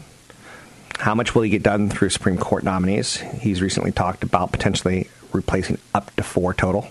How 0.98 1.14
much 1.14 1.34
will 1.34 1.42
he 1.42 1.50
get 1.50 1.62
done 1.62 1.88
through 1.88 2.10
Supreme 2.10 2.36
Court 2.36 2.62
nominees? 2.62 3.16
He's 3.16 3.62
recently 3.62 3.90
talked 3.92 4.22
about 4.22 4.52
potentially 4.52 5.08
replacing 5.32 5.78
up 5.94 6.14
to 6.16 6.22
four 6.22 6.54
total. 6.54 6.88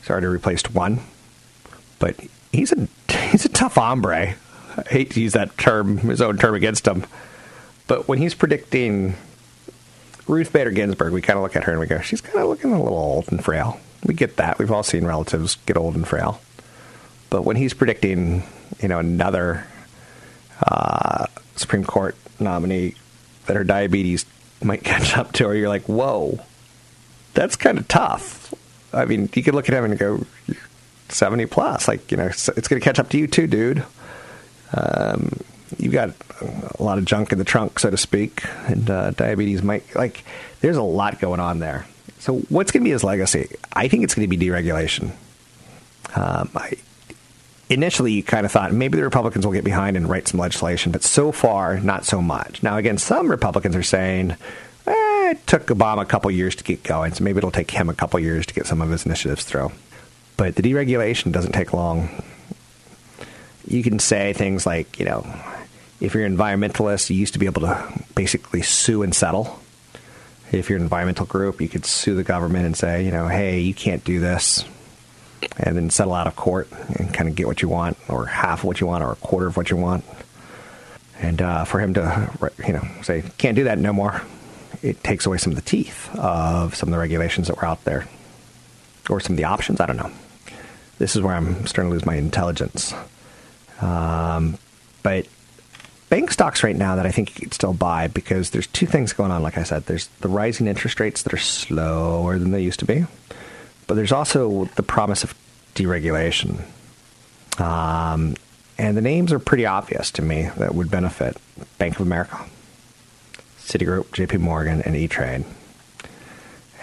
He's 0.00 0.10
already 0.10 0.26
replaced 0.26 0.74
one, 0.74 1.00
but 1.98 2.16
he's 2.52 2.72
a 2.72 2.88
he's 3.30 3.44
a 3.44 3.50
tough 3.50 3.74
hombre. 3.74 4.34
I 4.76 4.82
hate 4.88 5.10
to 5.12 5.20
use 5.20 5.32
that 5.32 5.58
term, 5.58 5.98
his 5.98 6.20
own 6.22 6.38
term 6.38 6.54
against 6.54 6.86
him, 6.86 7.04
but 7.90 8.06
when 8.06 8.18
he's 8.18 8.34
predicting 8.34 9.16
Ruth 10.28 10.52
Bader 10.52 10.70
Ginsburg, 10.70 11.12
we 11.12 11.20
kind 11.20 11.36
of 11.36 11.42
look 11.42 11.56
at 11.56 11.64
her 11.64 11.72
and 11.72 11.80
we 11.80 11.88
go, 11.88 12.00
she's 12.00 12.20
kind 12.20 12.38
of 12.38 12.48
looking 12.48 12.72
a 12.72 12.80
little 12.80 12.96
old 12.96 13.32
and 13.32 13.44
frail. 13.44 13.80
We 14.04 14.14
get 14.14 14.36
that. 14.36 14.60
We've 14.60 14.70
all 14.70 14.84
seen 14.84 15.04
relatives 15.04 15.56
get 15.66 15.76
old 15.76 15.96
and 15.96 16.06
frail. 16.06 16.40
But 17.30 17.42
when 17.42 17.56
he's 17.56 17.74
predicting, 17.74 18.44
you 18.80 18.86
know, 18.86 19.00
another 19.00 19.66
uh, 20.64 21.26
Supreme 21.56 21.82
Court 21.82 22.14
nominee 22.38 22.94
that 23.46 23.56
her 23.56 23.64
diabetes 23.64 24.24
might 24.62 24.84
catch 24.84 25.16
up 25.16 25.32
to 25.32 25.48
her, 25.48 25.54
you're 25.56 25.68
like, 25.68 25.88
whoa, 25.88 26.38
that's 27.34 27.56
kind 27.56 27.78
of 27.78 27.88
tough. 27.88 28.52
I 28.92 29.04
mean, 29.04 29.28
you 29.34 29.42
could 29.42 29.54
look 29.54 29.68
at 29.68 29.74
him 29.74 29.84
and 29.84 29.98
go, 29.98 30.24
70 31.12 31.46
plus. 31.46 31.88
Like, 31.88 32.10
you 32.10 32.16
know, 32.16 32.26
it's, 32.26 32.48
going 32.48 32.80
to 32.80 32.84
catch 32.84 32.98
up 32.98 33.08
to 33.10 33.18
you 33.18 33.26
too, 33.26 33.46
dude. 33.46 33.84
Um, 34.72 35.40
you've 35.78 35.92
got 35.92 36.10
a 36.78 36.82
lot 36.82 36.98
of 36.98 37.04
junk 37.04 37.32
in 37.32 37.38
the 37.38 37.44
trunk, 37.44 37.78
so 37.78 37.90
to 37.90 37.96
speak, 37.96 38.44
and 38.68 38.88
uh, 38.88 39.10
diabetes 39.12 39.62
might, 39.62 39.94
like, 39.94 40.24
there's 40.60 40.76
a 40.76 40.82
lot 40.82 41.20
going 41.20 41.40
on 41.40 41.58
there. 41.58 41.86
So, 42.18 42.38
what's 42.48 42.70
going 42.70 42.82
to 42.82 42.84
be 42.84 42.90
his 42.90 43.02
legacy? 43.02 43.48
I 43.72 43.88
think 43.88 44.04
it's 44.04 44.14
going 44.14 44.28
to 44.28 44.36
be 44.36 44.46
deregulation. 44.46 45.12
Um, 46.14 46.50
I, 46.54 46.74
initially, 47.68 48.12
you 48.12 48.22
kind 48.22 48.44
of 48.44 48.52
thought 48.52 48.72
maybe 48.72 48.96
the 48.96 49.04
Republicans 49.04 49.46
will 49.46 49.52
get 49.52 49.64
behind 49.64 49.96
and 49.96 50.08
write 50.08 50.28
some 50.28 50.38
legislation, 50.38 50.92
but 50.92 51.02
so 51.02 51.32
far, 51.32 51.80
not 51.80 52.04
so 52.04 52.20
much. 52.20 52.62
Now, 52.62 52.76
again, 52.76 52.98
some 52.98 53.30
Republicans 53.30 53.74
are 53.74 53.82
saying, 53.82 54.36
it 55.30 55.46
took 55.46 55.66
Obama 55.66 56.02
a 56.02 56.06
couple 56.06 56.30
years 56.30 56.54
to 56.56 56.64
get 56.64 56.82
going, 56.82 57.12
so 57.12 57.24
maybe 57.24 57.38
it'll 57.38 57.50
take 57.50 57.70
him 57.70 57.88
a 57.88 57.94
couple 57.94 58.20
years 58.20 58.46
to 58.46 58.54
get 58.54 58.66
some 58.66 58.80
of 58.80 58.90
his 58.90 59.06
initiatives 59.06 59.44
through. 59.44 59.72
But 60.36 60.56
the 60.56 60.62
deregulation 60.62 61.32
doesn't 61.32 61.52
take 61.52 61.72
long. 61.72 62.22
You 63.66 63.82
can 63.82 63.98
say 63.98 64.32
things 64.32 64.66
like, 64.66 64.98
you 64.98 65.04
know, 65.04 65.26
if 66.00 66.14
you're 66.14 66.24
an 66.24 66.36
environmentalist, 66.36 67.10
you 67.10 67.16
used 67.16 67.34
to 67.34 67.38
be 67.38 67.46
able 67.46 67.62
to 67.62 68.04
basically 68.14 68.62
sue 68.62 69.02
and 69.02 69.14
settle 69.14 69.60
if 70.52 70.68
you're 70.68 70.76
an 70.76 70.82
environmental 70.82 71.26
group, 71.26 71.60
you 71.60 71.68
could 71.68 71.84
sue 71.84 72.14
the 72.14 72.24
government 72.24 72.66
and 72.66 72.76
say, 72.76 73.04
you 73.04 73.10
know, 73.10 73.28
hey, 73.28 73.60
you 73.60 73.74
can't 73.74 74.02
do 74.04 74.18
this, 74.20 74.64
and 75.58 75.76
then 75.76 75.90
settle 75.90 76.14
out 76.14 76.26
of 76.26 76.36
court 76.36 76.68
and 76.98 77.12
kind 77.14 77.28
of 77.28 77.36
get 77.36 77.46
what 77.46 77.62
you 77.62 77.68
want, 77.68 77.96
or 78.08 78.26
half 78.26 78.60
of 78.60 78.64
what 78.64 78.80
you 78.80 78.86
want, 78.86 79.04
or 79.04 79.12
a 79.12 79.16
quarter 79.16 79.46
of 79.46 79.56
what 79.56 79.70
you 79.70 79.76
want. 79.76 80.04
And 81.20 81.40
uh, 81.40 81.64
for 81.64 81.80
him 81.80 81.94
to, 81.94 82.30
you 82.66 82.72
know, 82.72 82.82
say, 83.02 83.22
can't 83.38 83.54
do 83.54 83.64
that 83.64 83.78
no 83.78 83.92
more, 83.92 84.22
it 84.82 85.02
takes 85.02 85.26
away 85.26 85.38
some 85.38 85.52
of 85.52 85.56
the 85.56 85.62
teeth 85.62 86.14
of 86.16 86.74
some 86.74 86.88
of 86.88 86.92
the 86.92 86.98
regulations 86.98 87.48
that 87.48 87.56
were 87.56 87.64
out 87.64 87.84
there, 87.84 88.08
or 89.08 89.20
some 89.20 89.34
of 89.34 89.36
the 89.36 89.44
options. 89.44 89.80
I 89.80 89.86
don't 89.86 89.96
know. 89.96 90.10
This 90.98 91.16
is 91.16 91.22
where 91.22 91.34
I'm 91.34 91.66
starting 91.66 91.90
to 91.90 91.94
lose 91.94 92.06
my 92.06 92.16
intelligence. 92.16 92.94
Um, 93.80 94.58
but 95.02 95.26
bank 96.10 96.30
stocks 96.30 96.62
right 96.62 96.76
now 96.76 96.96
that 96.96 97.06
I 97.06 97.10
think 97.10 97.34
you 97.38 97.46
could 97.46 97.54
still 97.54 97.72
buy 97.72 98.08
because 98.08 98.50
there's 98.50 98.66
two 98.66 98.86
things 98.86 99.12
going 99.12 99.30
on. 99.30 99.42
Like 99.42 99.56
I 99.56 99.62
said, 99.62 99.86
there's 99.86 100.08
the 100.20 100.28
rising 100.28 100.66
interest 100.66 101.00
rates 101.00 101.22
that 101.22 101.32
are 101.32 101.38
slower 101.38 102.38
than 102.38 102.50
they 102.50 102.60
used 102.60 102.80
to 102.80 102.84
be, 102.84 103.06
but 103.86 103.94
there's 103.94 104.12
also 104.12 104.66
the 104.76 104.82
promise 104.82 105.24
of 105.24 105.34
deregulation. 105.74 106.62
Um, 107.58 108.36
and 108.76 108.96
the 108.96 109.02
names 109.02 109.32
are 109.32 109.38
pretty 109.38 109.66
obvious 109.66 110.10
to 110.12 110.22
me 110.22 110.50
that 110.56 110.74
would 110.74 110.90
benefit 110.90 111.36
Bank 111.78 111.96
of 111.96 112.06
America, 112.06 112.44
Citigroup, 113.70 114.06
JP 114.06 114.40
Morgan, 114.40 114.82
and 114.82 114.96
E 114.96 115.08
Trade. 115.08 115.44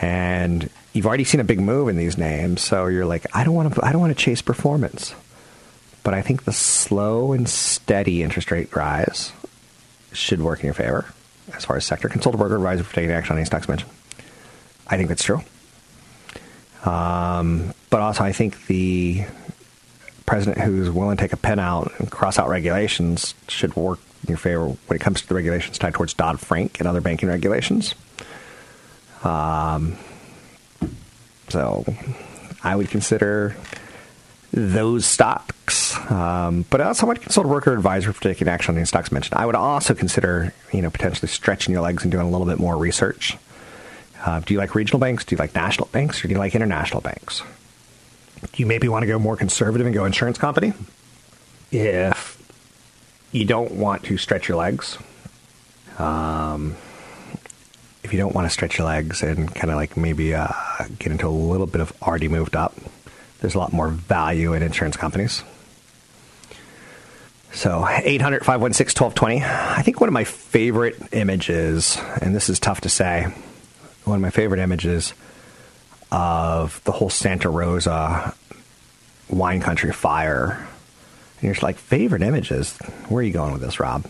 And 0.01 0.69
you've 0.93 1.05
already 1.05 1.23
seen 1.23 1.39
a 1.39 1.43
big 1.43 1.59
move 1.59 1.87
in 1.87 1.97
these 1.97 2.17
names, 2.17 2.61
so 2.61 2.87
you're 2.87 3.05
like, 3.05 3.25
I 3.35 3.43
don't 3.43 3.55
want 3.55 3.73
to, 3.73 3.85
I 3.85 3.91
don't 3.91 4.01
want 4.01 4.17
to 4.17 4.23
chase 4.23 4.41
performance 4.41 5.13
but 6.07 6.13
I 6.13 6.21
think 6.21 6.45
the 6.45 6.53
slow 6.53 7.33
and 7.33 7.49
steady 7.49 8.23
interest 8.23 8.49
rate 8.49 8.73
rise 8.73 9.33
should 10.13 10.41
work 10.41 10.61
in 10.61 10.67
your 10.67 10.73
favor 10.73 11.05
as 11.53 11.65
far 11.65 11.75
as 11.75 11.83
sector 11.83 12.07
consultant 12.07 12.39
broker 12.39 12.55
advisor 12.55 12.85
for 12.85 12.95
taking 12.95 13.11
action 13.11 13.33
on 13.33 13.39
any 13.39 13.45
stocks 13.45 13.67
mentioned. 13.67 13.91
I 14.87 14.95
think 14.95 15.09
that's 15.09 15.25
true. 15.25 15.41
Um, 16.85 17.73
but 17.89 17.99
also, 17.99 18.23
I 18.23 18.31
think 18.31 18.67
the 18.67 19.25
president 20.25 20.65
who's 20.65 20.89
willing 20.89 21.17
to 21.17 21.21
take 21.21 21.33
a 21.33 21.37
pen 21.37 21.59
out 21.59 21.91
and 21.99 22.09
cross 22.09 22.39
out 22.39 22.47
regulations 22.47 23.33
should 23.49 23.75
work 23.75 23.99
your 24.27 24.37
favor 24.37 24.67
when 24.67 24.95
it 24.95 24.99
comes 24.99 25.21
to 25.21 25.27
the 25.27 25.35
regulations 25.35 25.77
tied 25.77 25.93
towards 25.93 26.13
Dodd 26.13 26.39
Frank 26.39 26.79
and 26.79 26.87
other 26.87 27.01
banking 27.01 27.29
regulations. 27.29 27.95
Um, 29.23 29.97
so 31.49 31.85
I 32.63 32.75
would 32.75 32.89
consider 32.89 33.55
those 34.51 35.05
stocks. 35.05 35.95
Um, 36.09 36.65
but 36.69 36.81
also, 36.81 37.05
I 37.05 37.09
might 37.09 37.21
consult 37.21 37.45
a 37.45 37.49
worker 37.49 37.73
advisor 37.73 38.13
for 38.13 38.21
taking 38.21 38.47
action 38.47 38.75
on 38.75 38.79
the 38.79 38.85
stocks 38.85 39.11
mentioned. 39.11 39.39
I 39.39 39.45
would 39.45 39.55
also 39.55 39.93
consider, 39.93 40.53
you 40.71 40.81
know, 40.81 40.89
potentially 40.89 41.27
stretching 41.27 41.73
your 41.73 41.81
legs 41.81 42.03
and 42.03 42.11
doing 42.11 42.25
a 42.25 42.29
little 42.29 42.47
bit 42.47 42.59
more 42.59 42.77
research. 42.77 43.37
Uh, 44.25 44.39
do 44.39 44.53
you 44.53 44.59
like 44.59 44.75
regional 44.75 44.99
banks? 44.99 45.25
Do 45.25 45.35
you 45.35 45.39
like 45.39 45.53
national 45.53 45.89
banks? 45.91 46.23
Or 46.23 46.27
do 46.27 46.33
you 46.33 46.39
like 46.39 46.55
international 46.55 47.01
banks? 47.01 47.43
You 48.55 48.65
maybe 48.65 48.87
want 48.87 49.03
to 49.03 49.07
go 49.07 49.19
more 49.19 49.35
conservative 49.35 49.85
and 49.85 49.93
go 49.93 50.05
insurance 50.05 50.37
company? 50.37 50.73
If 51.71 52.36
you 53.31 53.45
don't 53.45 53.71
want 53.71 54.03
to 54.05 54.17
stretch 54.17 54.47
your 54.47 54.57
legs, 54.57 54.97
um, 55.97 56.75
if 58.03 58.13
you 58.13 58.19
don't 58.19 58.33
want 58.33 58.45
to 58.45 58.49
stretch 58.49 58.77
your 58.77 58.87
legs 58.87 59.21
and 59.21 59.53
kind 59.53 59.69
of 59.69 59.75
like 59.75 59.97
maybe 59.97 60.33
uh, 60.33 60.47
get 60.99 61.11
into 61.11 61.27
a 61.27 61.29
little 61.29 61.67
bit 61.67 61.81
of 61.81 61.91
already 62.01 62.29
moved 62.29 62.55
up, 62.55 62.73
there's 63.41 63.55
a 63.55 63.59
lot 63.59 63.73
more 63.73 63.89
value 63.89 64.53
in 64.53 64.63
insurance 64.63 64.95
companies. 64.95 65.43
So 67.51 67.87
800 67.87 68.45
516 68.45 69.03
1220. 69.03 69.43
I 69.43 69.81
think 69.81 69.99
one 69.99 70.07
of 70.07 70.13
my 70.13 70.23
favorite 70.23 70.95
images, 71.11 71.97
and 72.21 72.35
this 72.35 72.49
is 72.49 72.59
tough 72.59 72.81
to 72.81 72.89
say, 72.89 73.33
one 74.03 74.15
of 74.15 74.21
my 74.21 74.29
favorite 74.29 74.59
images 74.59 75.13
of 76.11 76.81
the 76.83 76.91
whole 76.91 77.09
Santa 77.09 77.49
Rosa 77.49 78.33
wine 79.29 79.59
country 79.59 79.91
fire. 79.91 80.67
And 81.37 81.43
you're 81.43 81.53
just 81.53 81.63
like, 81.63 81.77
favorite 81.77 82.21
images? 82.21 82.75
Where 83.09 83.19
are 83.19 83.23
you 83.23 83.33
going 83.33 83.53
with 83.53 83.61
this, 83.61 83.79
Rob? 83.79 84.05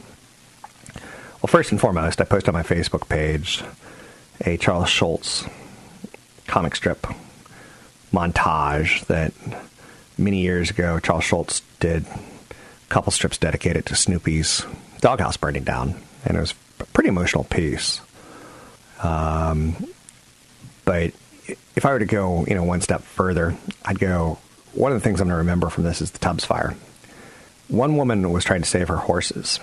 Well, 0.95 1.47
first 1.47 1.71
and 1.71 1.79
foremost, 1.79 2.21
I 2.21 2.23
posted 2.23 2.49
on 2.49 2.53
my 2.53 2.63
Facebook 2.63 3.07
page 3.09 3.63
a 4.45 4.57
Charles 4.57 4.89
Schulz 4.89 5.45
comic 6.47 6.75
strip 6.75 7.05
montage 8.13 9.05
that 9.07 9.33
many 10.17 10.41
years 10.41 10.69
ago 10.69 10.99
Charles 10.99 11.23
Schulz 11.23 11.61
did 11.79 12.05
a 12.05 12.89
couple 12.89 13.11
strips 13.11 13.37
dedicated 13.37 13.85
to 13.87 13.95
Snoopy's 13.95 14.65
doghouse 15.01 15.37
burning 15.37 15.63
down, 15.63 15.95
and 16.25 16.37
it 16.37 16.39
was 16.39 16.53
a 16.79 16.85
pretty 16.85 17.09
emotional 17.09 17.43
piece. 17.43 18.01
Um, 19.03 19.75
but 20.85 21.11
if 21.75 21.85
I 21.85 21.91
were 21.91 21.99
to 21.99 22.05
go, 22.05 22.45
you 22.45 22.55
know, 22.55 22.63
one 22.63 22.81
step 22.81 23.01
further, 23.01 23.55
I'd 23.85 23.99
go. 23.99 24.39
One 24.73 24.91
of 24.91 24.99
the 24.99 25.03
things 25.03 25.19
I'm 25.21 25.27
going 25.27 25.33
to 25.33 25.39
remember 25.39 25.69
from 25.69 25.83
this 25.85 26.01
is 26.01 26.11
the 26.11 26.19
Tubbs 26.19 26.45
fire. 26.45 26.75
One 27.67 27.97
woman 27.97 28.31
was 28.31 28.43
trying 28.43 28.61
to 28.61 28.69
save 28.69 28.87
her 28.87 28.97
horses, 28.97 29.59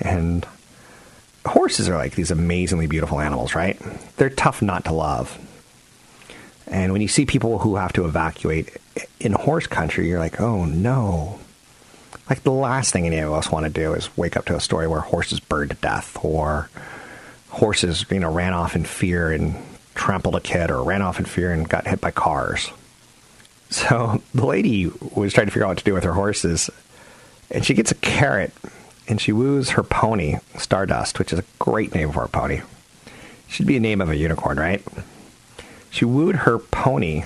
and 0.00 0.46
horses 1.44 1.88
are 1.88 1.96
like 1.96 2.14
these 2.14 2.30
amazingly 2.30 2.86
beautiful 2.86 3.20
animals, 3.20 3.54
right? 3.54 3.80
They're 4.16 4.30
tough 4.30 4.62
not 4.62 4.84
to 4.84 4.92
love. 4.92 5.38
And 6.66 6.92
when 6.92 7.02
you 7.02 7.08
see 7.08 7.26
people 7.26 7.58
who 7.58 7.76
have 7.76 7.92
to 7.94 8.04
evacuate 8.04 8.76
in 9.18 9.32
horse 9.32 9.66
country, 9.66 10.08
you're 10.08 10.20
like, 10.20 10.40
oh 10.40 10.64
no. 10.64 11.40
Like 12.28 12.44
the 12.44 12.52
last 12.52 12.92
thing 12.92 13.06
any 13.06 13.18
of 13.18 13.32
us 13.32 13.50
want 13.50 13.66
to 13.66 13.72
do 13.72 13.92
is 13.94 14.16
wake 14.16 14.36
up 14.36 14.44
to 14.46 14.56
a 14.56 14.60
story 14.60 14.86
where 14.86 15.00
horses 15.00 15.40
burned 15.40 15.70
to 15.70 15.76
death 15.76 16.16
or 16.22 16.70
horses, 17.48 18.04
you 18.08 18.20
know, 18.20 18.32
ran 18.32 18.52
off 18.52 18.76
in 18.76 18.84
fear 18.84 19.32
and 19.32 19.56
trampled 19.96 20.36
a 20.36 20.40
kid 20.40 20.70
or 20.70 20.84
ran 20.84 21.02
off 21.02 21.18
in 21.18 21.24
fear 21.24 21.52
and 21.52 21.68
got 21.68 21.88
hit 21.88 22.00
by 22.00 22.12
cars. 22.12 22.70
So 23.70 24.22
the 24.34 24.46
lady 24.46 24.86
was 25.14 25.32
trying 25.32 25.48
to 25.48 25.50
figure 25.50 25.64
out 25.64 25.70
what 25.70 25.78
to 25.78 25.84
do 25.84 25.94
with 25.94 26.04
her 26.04 26.12
horses, 26.12 26.70
and 27.50 27.64
she 27.64 27.74
gets 27.74 27.90
a 27.90 27.96
carrot 27.96 28.52
and 29.08 29.20
she 29.20 29.32
woos 29.32 29.70
her 29.70 29.82
pony, 29.82 30.36
Stardust, 30.56 31.18
which 31.18 31.32
is 31.32 31.38
a 31.38 31.44
great 31.58 31.94
name 31.94 32.12
for 32.12 32.22
a 32.22 32.28
pony. 32.28 32.62
Should 33.48 33.66
be 33.66 33.76
a 33.76 33.80
name 33.80 34.00
of 34.00 34.08
a 34.08 34.16
unicorn, 34.16 34.58
right? 34.58 34.82
She 35.90 36.04
wooed 36.04 36.36
her 36.36 36.58
pony 36.58 37.24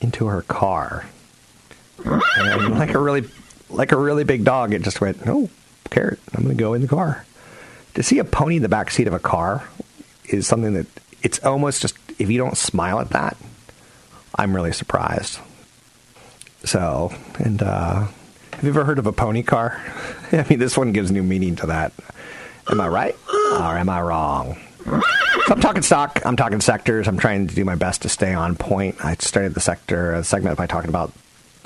into 0.00 0.26
her 0.26 0.42
car. 0.42 1.06
And 2.04 2.78
like 2.78 2.92
a 2.92 2.98
really 2.98 3.28
like 3.70 3.92
a 3.92 3.96
really 3.96 4.24
big 4.24 4.44
dog, 4.44 4.74
it 4.74 4.82
just 4.82 5.00
went, 5.00 5.18
"Oh, 5.26 5.48
carrot, 5.90 6.18
I'm 6.34 6.42
going 6.42 6.56
to 6.56 6.60
go 6.60 6.74
in 6.74 6.82
the 6.82 6.88
car." 6.88 7.24
To 7.94 8.02
see 8.02 8.18
a 8.18 8.24
pony 8.24 8.56
in 8.56 8.62
the 8.62 8.68
back 8.68 8.90
seat 8.90 9.06
of 9.06 9.14
a 9.14 9.20
car 9.20 9.68
is 10.24 10.46
something 10.46 10.74
that 10.74 10.86
it's 11.22 11.42
almost 11.44 11.80
just 11.80 11.96
if 12.18 12.28
you 12.28 12.38
don't 12.38 12.56
smile 12.56 12.98
at 12.98 13.10
that, 13.10 13.36
I'm 14.34 14.54
really 14.54 14.72
surprised. 14.72 15.38
So, 16.64 17.14
and 17.38 17.62
uh, 17.62 18.08
have 18.64 18.74
you 18.74 18.80
ever 18.80 18.86
heard 18.86 18.98
of 18.98 19.06
a 19.06 19.12
pony 19.12 19.42
car? 19.42 19.78
I 20.32 20.46
mean, 20.48 20.58
this 20.58 20.74
one 20.74 20.92
gives 20.92 21.10
new 21.10 21.22
meaning 21.22 21.54
to 21.56 21.66
that. 21.66 21.92
Am 22.70 22.80
I 22.80 22.88
right 22.88 23.16
or 23.28 23.76
am 23.76 23.90
I 23.90 24.00
wrong? 24.00 24.56
So 24.86 25.02
I'm 25.50 25.60
talking 25.60 25.82
stock. 25.82 26.24
I'm 26.24 26.36
talking 26.36 26.62
sectors. 26.62 27.06
I'm 27.06 27.18
trying 27.18 27.46
to 27.46 27.54
do 27.54 27.62
my 27.66 27.74
best 27.74 28.00
to 28.02 28.08
stay 28.08 28.32
on 28.32 28.56
point. 28.56 29.04
I 29.04 29.16
started 29.16 29.52
the 29.52 29.60
sector 29.60 30.14
uh, 30.14 30.22
segment 30.22 30.56
by 30.56 30.66
talking 30.66 30.88
about 30.88 31.12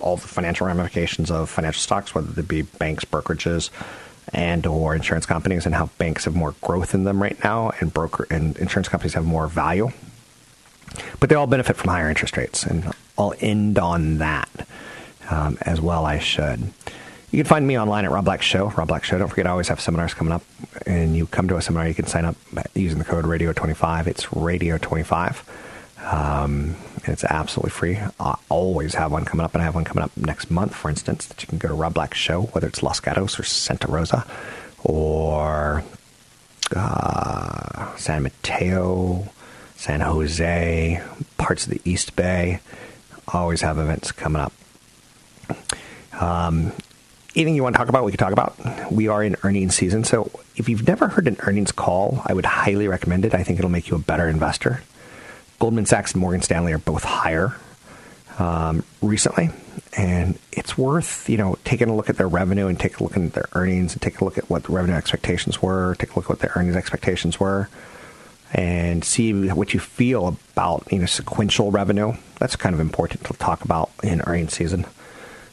all 0.00 0.16
the 0.16 0.26
financial 0.26 0.66
ramifications 0.66 1.30
of 1.30 1.48
financial 1.48 1.80
stocks, 1.80 2.16
whether 2.16 2.32
they 2.32 2.42
be 2.42 2.62
banks, 2.62 3.04
brokerages, 3.04 3.70
and 4.32 4.66
or 4.66 4.96
insurance 4.96 5.24
companies, 5.24 5.66
and 5.66 5.76
how 5.76 5.86
banks 5.98 6.24
have 6.24 6.34
more 6.34 6.56
growth 6.62 6.94
in 6.94 7.04
them 7.04 7.22
right 7.22 7.42
now, 7.44 7.70
and 7.78 7.94
broker 7.94 8.26
and 8.28 8.56
insurance 8.56 8.88
companies 8.88 9.14
have 9.14 9.24
more 9.24 9.46
value. 9.46 9.90
But 11.20 11.28
they 11.28 11.36
all 11.36 11.46
benefit 11.46 11.76
from 11.76 11.90
higher 11.90 12.08
interest 12.08 12.36
rates, 12.36 12.64
and 12.64 12.92
I'll 13.16 13.34
end 13.40 13.78
on 13.78 14.18
that 14.18 14.50
um, 15.30 15.58
as 15.62 15.80
well. 15.80 16.04
I 16.04 16.18
should. 16.18 16.72
You 17.30 17.38
can 17.38 17.44
find 17.44 17.66
me 17.66 17.78
online 17.78 18.04
at 18.06 18.10
Rob 18.10 18.24
Black 18.24 18.40
Show. 18.40 18.70
Rob 18.70 18.88
Black 18.88 19.04
Show. 19.04 19.18
Don't 19.18 19.28
forget, 19.28 19.46
I 19.46 19.50
always 19.50 19.68
have 19.68 19.80
seminars 19.80 20.14
coming 20.14 20.32
up, 20.32 20.42
and 20.86 21.14
you 21.14 21.26
come 21.26 21.46
to 21.48 21.56
a 21.56 21.62
seminar, 21.62 21.86
you 21.86 21.94
can 21.94 22.06
sign 22.06 22.24
up 22.24 22.36
using 22.74 22.98
the 22.98 23.04
code 23.04 23.26
Radio25. 23.26 24.06
It's 24.06 24.24
Radio25. 24.26 25.44
Um, 26.10 26.76
it's 27.04 27.24
absolutely 27.24 27.70
free. 27.70 27.98
I 28.18 28.38
always 28.48 28.94
have 28.94 29.12
one 29.12 29.26
coming 29.26 29.44
up, 29.44 29.52
and 29.54 29.60
I 29.60 29.64
have 29.66 29.74
one 29.74 29.84
coming 29.84 30.04
up 30.04 30.16
next 30.16 30.50
month, 30.50 30.74
for 30.74 30.88
instance, 30.88 31.26
that 31.26 31.42
you 31.42 31.48
can 31.48 31.58
go 31.58 31.68
to 31.68 31.74
Rob 31.74 31.94
Black 31.94 32.14
Show, 32.14 32.42
whether 32.42 32.66
it's 32.66 32.82
Los 32.82 33.00
Gatos 33.00 33.38
or 33.38 33.42
Santa 33.42 33.88
Rosa 33.88 34.26
or 34.84 35.84
uh, 36.74 37.94
San 37.96 38.22
Mateo, 38.22 39.28
San 39.76 40.00
Jose, 40.00 41.02
parts 41.36 41.66
of 41.66 41.72
the 41.72 41.80
East 41.84 42.16
Bay. 42.16 42.60
Always 43.32 43.60
have 43.60 43.78
events 43.78 44.12
coming 44.12 44.40
up. 44.40 44.52
Um, 46.20 46.72
anything 47.34 47.54
you 47.54 47.62
want 47.62 47.74
to 47.74 47.78
talk 47.78 47.88
about, 47.88 48.04
we 48.04 48.12
can 48.12 48.18
talk 48.18 48.32
about. 48.32 48.92
We 48.92 49.08
are 49.08 49.22
in 49.22 49.36
earnings 49.42 49.74
season, 49.74 50.04
so 50.04 50.30
if 50.56 50.68
you've 50.68 50.86
never 50.86 51.08
heard 51.08 51.28
an 51.28 51.36
earnings 51.40 51.72
call, 51.72 52.22
I 52.26 52.34
would 52.34 52.46
highly 52.46 52.88
recommend 52.88 53.24
it. 53.24 53.34
I 53.34 53.42
think 53.42 53.58
it'll 53.58 53.70
make 53.70 53.88
you 53.88 53.96
a 53.96 54.00
better 54.00 54.28
investor. 54.28 54.82
Goldman 55.58 55.86
Sachs 55.86 56.12
and 56.12 56.20
Morgan 56.20 56.42
Stanley 56.42 56.72
are 56.72 56.78
both 56.78 57.04
higher 57.04 57.56
um, 58.38 58.84
recently, 59.02 59.50
and 59.96 60.38
it's 60.52 60.78
worth 60.78 61.28
you 61.28 61.36
know 61.36 61.58
taking 61.64 61.88
a 61.88 61.96
look 61.96 62.08
at 62.08 62.16
their 62.16 62.28
revenue 62.28 62.66
and 62.66 62.78
take 62.78 63.00
a 63.00 63.04
look 63.04 63.16
at 63.16 63.32
their 63.32 63.48
earnings 63.52 63.92
and 63.92 64.02
take 64.02 64.20
a 64.20 64.24
look 64.24 64.38
at 64.38 64.48
what 64.48 64.64
the 64.64 64.72
revenue 64.72 64.96
expectations 64.96 65.60
were, 65.62 65.96
take 65.98 66.12
a 66.12 66.14
look 66.16 66.26
at 66.26 66.30
what 66.30 66.38
their 66.40 66.52
earnings 66.54 66.76
expectations 66.76 67.40
were, 67.40 67.68
and 68.52 69.04
see 69.04 69.48
what 69.50 69.74
you 69.74 69.80
feel 69.80 70.36
about 70.52 70.86
you 70.90 70.98
know 70.98 71.06
sequential 71.06 71.70
revenue. 71.70 72.14
That's 72.38 72.56
kind 72.56 72.74
of 72.74 72.80
important 72.80 73.24
to 73.24 73.32
talk 73.34 73.64
about 73.64 73.90
in 74.02 74.20
earnings 74.22 74.54
season. 74.54 74.86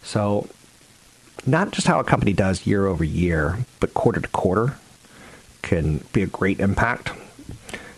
So, 0.03 0.47
not 1.45 1.71
just 1.71 1.87
how 1.87 1.99
a 1.99 2.03
company 2.03 2.33
does 2.33 2.65
year 2.65 2.85
over 2.87 3.03
year, 3.03 3.59
but 3.79 3.93
quarter 3.93 4.21
to 4.21 4.27
quarter 4.29 4.75
can 5.61 6.03
be 6.13 6.21
a 6.21 6.27
great 6.27 6.59
impact. 6.59 7.11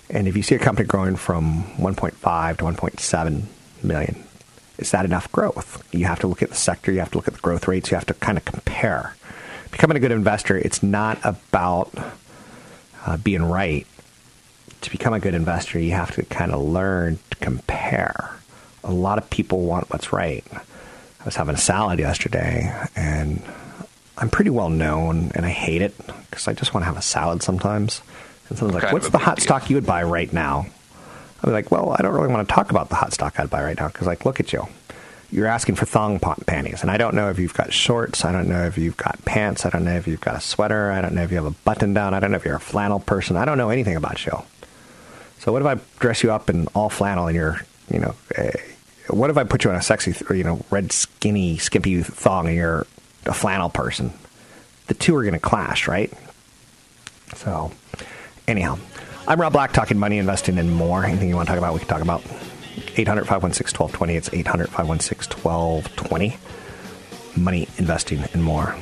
And 0.10 0.28
if 0.28 0.38
you 0.38 0.44
see 0.44 0.56
a 0.56 0.60
company 0.60 0.88
growing 0.88 1.16
from 1.16 1.64
1.5 1.78 2.58
to 2.58 2.64
1.7 2.64 3.44
million, 3.84 4.24
is 4.78 4.92
that 4.92 5.06
enough 5.06 5.32
growth? 5.32 5.84
You 5.94 6.06
have 6.06 6.20
to 6.20 6.28
look 6.28 6.42
at 6.42 6.50
the 6.50 6.56
sector, 6.56 6.92
you 6.92 7.00
have 7.00 7.12
to 7.12 7.18
look 7.18 7.28
at 7.28 7.34
the 7.34 7.42
growth 7.42 7.68
rates, 7.68 7.92
you 7.92 7.96
have 7.96 8.06
to 8.06 8.14
kind 8.14 8.38
of 8.38 8.46
compare. 8.46 9.16
Becoming 9.72 9.98
a 9.98 10.00
good 10.00 10.12
investor, 10.12 10.58
it's 10.58 10.82
not 10.82 11.20
about 11.24 11.92
uh, 13.06 13.18
being 13.18 13.44
right. 13.44 13.86
To 14.82 14.92
become 14.92 15.14
a 15.14 15.20
good 15.20 15.34
investor, 15.34 15.80
you 15.80 15.92
have 15.92 16.14
to 16.16 16.24
kind 16.24 16.52
of 16.52 16.62
learn 16.62 17.20
to 17.32 17.38
compare. 17.38 18.32
A 18.84 18.94
lot 18.94 19.18
of 19.18 19.30
people 19.30 19.62
want 19.62 19.90
what's 19.90 20.14
right. 20.14 20.46
I 21.20 21.26
was 21.26 21.36
having 21.36 21.56
a 21.56 21.58
salad 21.60 22.00
yesterday, 22.00 22.74
and 22.96 23.42
I'm 24.18 24.30
pretty 24.30 24.50
well 24.50 24.70
known, 24.70 25.32
and 25.36 25.46
I 25.46 25.50
hate 25.50 25.82
it 25.82 25.96
because 26.30 26.48
I 26.48 26.54
just 26.54 26.74
want 26.74 26.84
to 26.84 26.86
have 26.86 26.98
a 26.98 27.02
salad 27.02 27.44
sometimes. 27.44 28.02
And 28.50 28.58
someone's 28.58 28.82
like, 28.82 28.94
"What's 28.94 29.10
the 29.10 29.18
hot 29.18 29.42
stock 29.42 29.70
you 29.70 29.76
would 29.76 29.86
buy 29.86 30.04
right 30.04 30.32
now?" 30.32 30.68
I'm 31.44 31.52
like, 31.52 31.70
"Well, 31.72 31.96
I 31.98 32.02
don't 32.02 32.14
really 32.14 32.30
want 32.34 32.48
to 32.48 32.54
talk 32.54 32.72
about 32.72 32.90
the 32.90 32.96
hot 32.96 33.14
stock 33.14 33.40
I'd 33.40 33.50
buy 33.50 33.64
right 33.64 33.78
now 33.78 33.88
because, 33.88 34.08
like, 34.08 34.26
look 34.26 34.40
at 34.40 34.54
you. 34.54 34.68
You're 35.30 35.48
asking 35.48 35.76
for 35.76 35.86
thong 35.86 36.20
panties, 36.20 36.82
and 36.82 36.90
I 36.90 36.98
don't 36.98 37.14
know 37.14 37.30
if 37.30 37.38
you've 37.38 37.54
got 37.54 37.74
shorts. 37.74 38.24
I 38.24 38.32
don't 38.32 38.48
know 38.48 38.64
if 38.66 38.78
you've 38.78 38.96
got 38.96 39.24
pants. 39.26 39.66
I 39.66 39.70
don't 39.70 39.84
know 39.84 39.96
if 39.98 40.08
you've 40.08 40.22
got 40.22 40.36
a 40.36 40.40
sweater. 40.42 40.90
I 40.92 41.02
don't 41.02 41.14
know 41.14 41.24
if 41.24 41.32
you 41.32 41.38
have 41.38 41.46
a 41.46 41.52
button 41.52 41.94
down. 41.94 42.14
I 42.14 42.22
don't 42.22 42.32
know 42.32 42.38
if 42.38 42.46
you're 42.46 42.56
a 42.56 42.62
flannel 42.62 43.02
person. 43.02 43.36
I 43.36 43.44
don't 43.44 43.58
know 43.58 43.70
anything 43.70 43.98
about 43.98 44.26
you. 44.26 44.42
So, 45.40 45.52
what 45.52 45.62
if 45.62 45.68
I 45.68 45.76
dress 46.00 46.24
you 46.24 46.32
up 46.32 46.50
in 46.50 46.68
all 46.74 46.90
flannel 46.90 47.28
and 47.28 47.36
you're, 47.36 47.62
you 47.92 48.00
know, 48.00 48.16
uh, 48.38 48.52
what 49.10 49.30
if 49.30 49.38
I 49.38 49.44
put 49.44 49.64
you 49.64 49.70
on 49.70 49.76
a 49.76 49.82
sexy, 49.82 50.16
you 50.36 50.44
know, 50.44 50.64
red 50.70 50.92
skinny, 50.92 51.58
skimpy 51.58 52.02
thong 52.02 52.48
and 52.48 52.56
you're 52.56 52.88
a 53.26 53.34
flannel 53.34 53.70
person? 53.70 54.12
The 54.88 54.94
two 54.94 55.16
are 55.16 55.24
going 55.24 55.34
to 55.34 55.40
clash, 55.40 55.88
right? 55.88 56.12
So, 57.36 57.72
anyhow, 58.48 58.80
I'm 59.28 59.40
Rob 59.40 59.54
Black 59.54 59.74
talking 59.74 59.98
money, 59.98 60.18
investing, 60.18 60.58
and 60.58 60.74
more. 60.74 61.04
Anything 61.04 61.30
you 61.30 61.36
want 61.36 61.48
to 61.48 61.52
talk 61.52 61.58
about, 61.58 61.74
we 61.74 61.80
can 61.80 61.90
talk 61.90 62.02
about. 62.02 62.24
800 62.96 63.26
516 63.26 63.78
1220. 63.78 64.16
It's 64.16 64.34
800 64.34 64.70
516 64.70 65.44
1220. 65.44 66.38
Money, 67.36 67.68
investing, 67.78 68.24
and 68.34 68.44
more. 68.44 68.76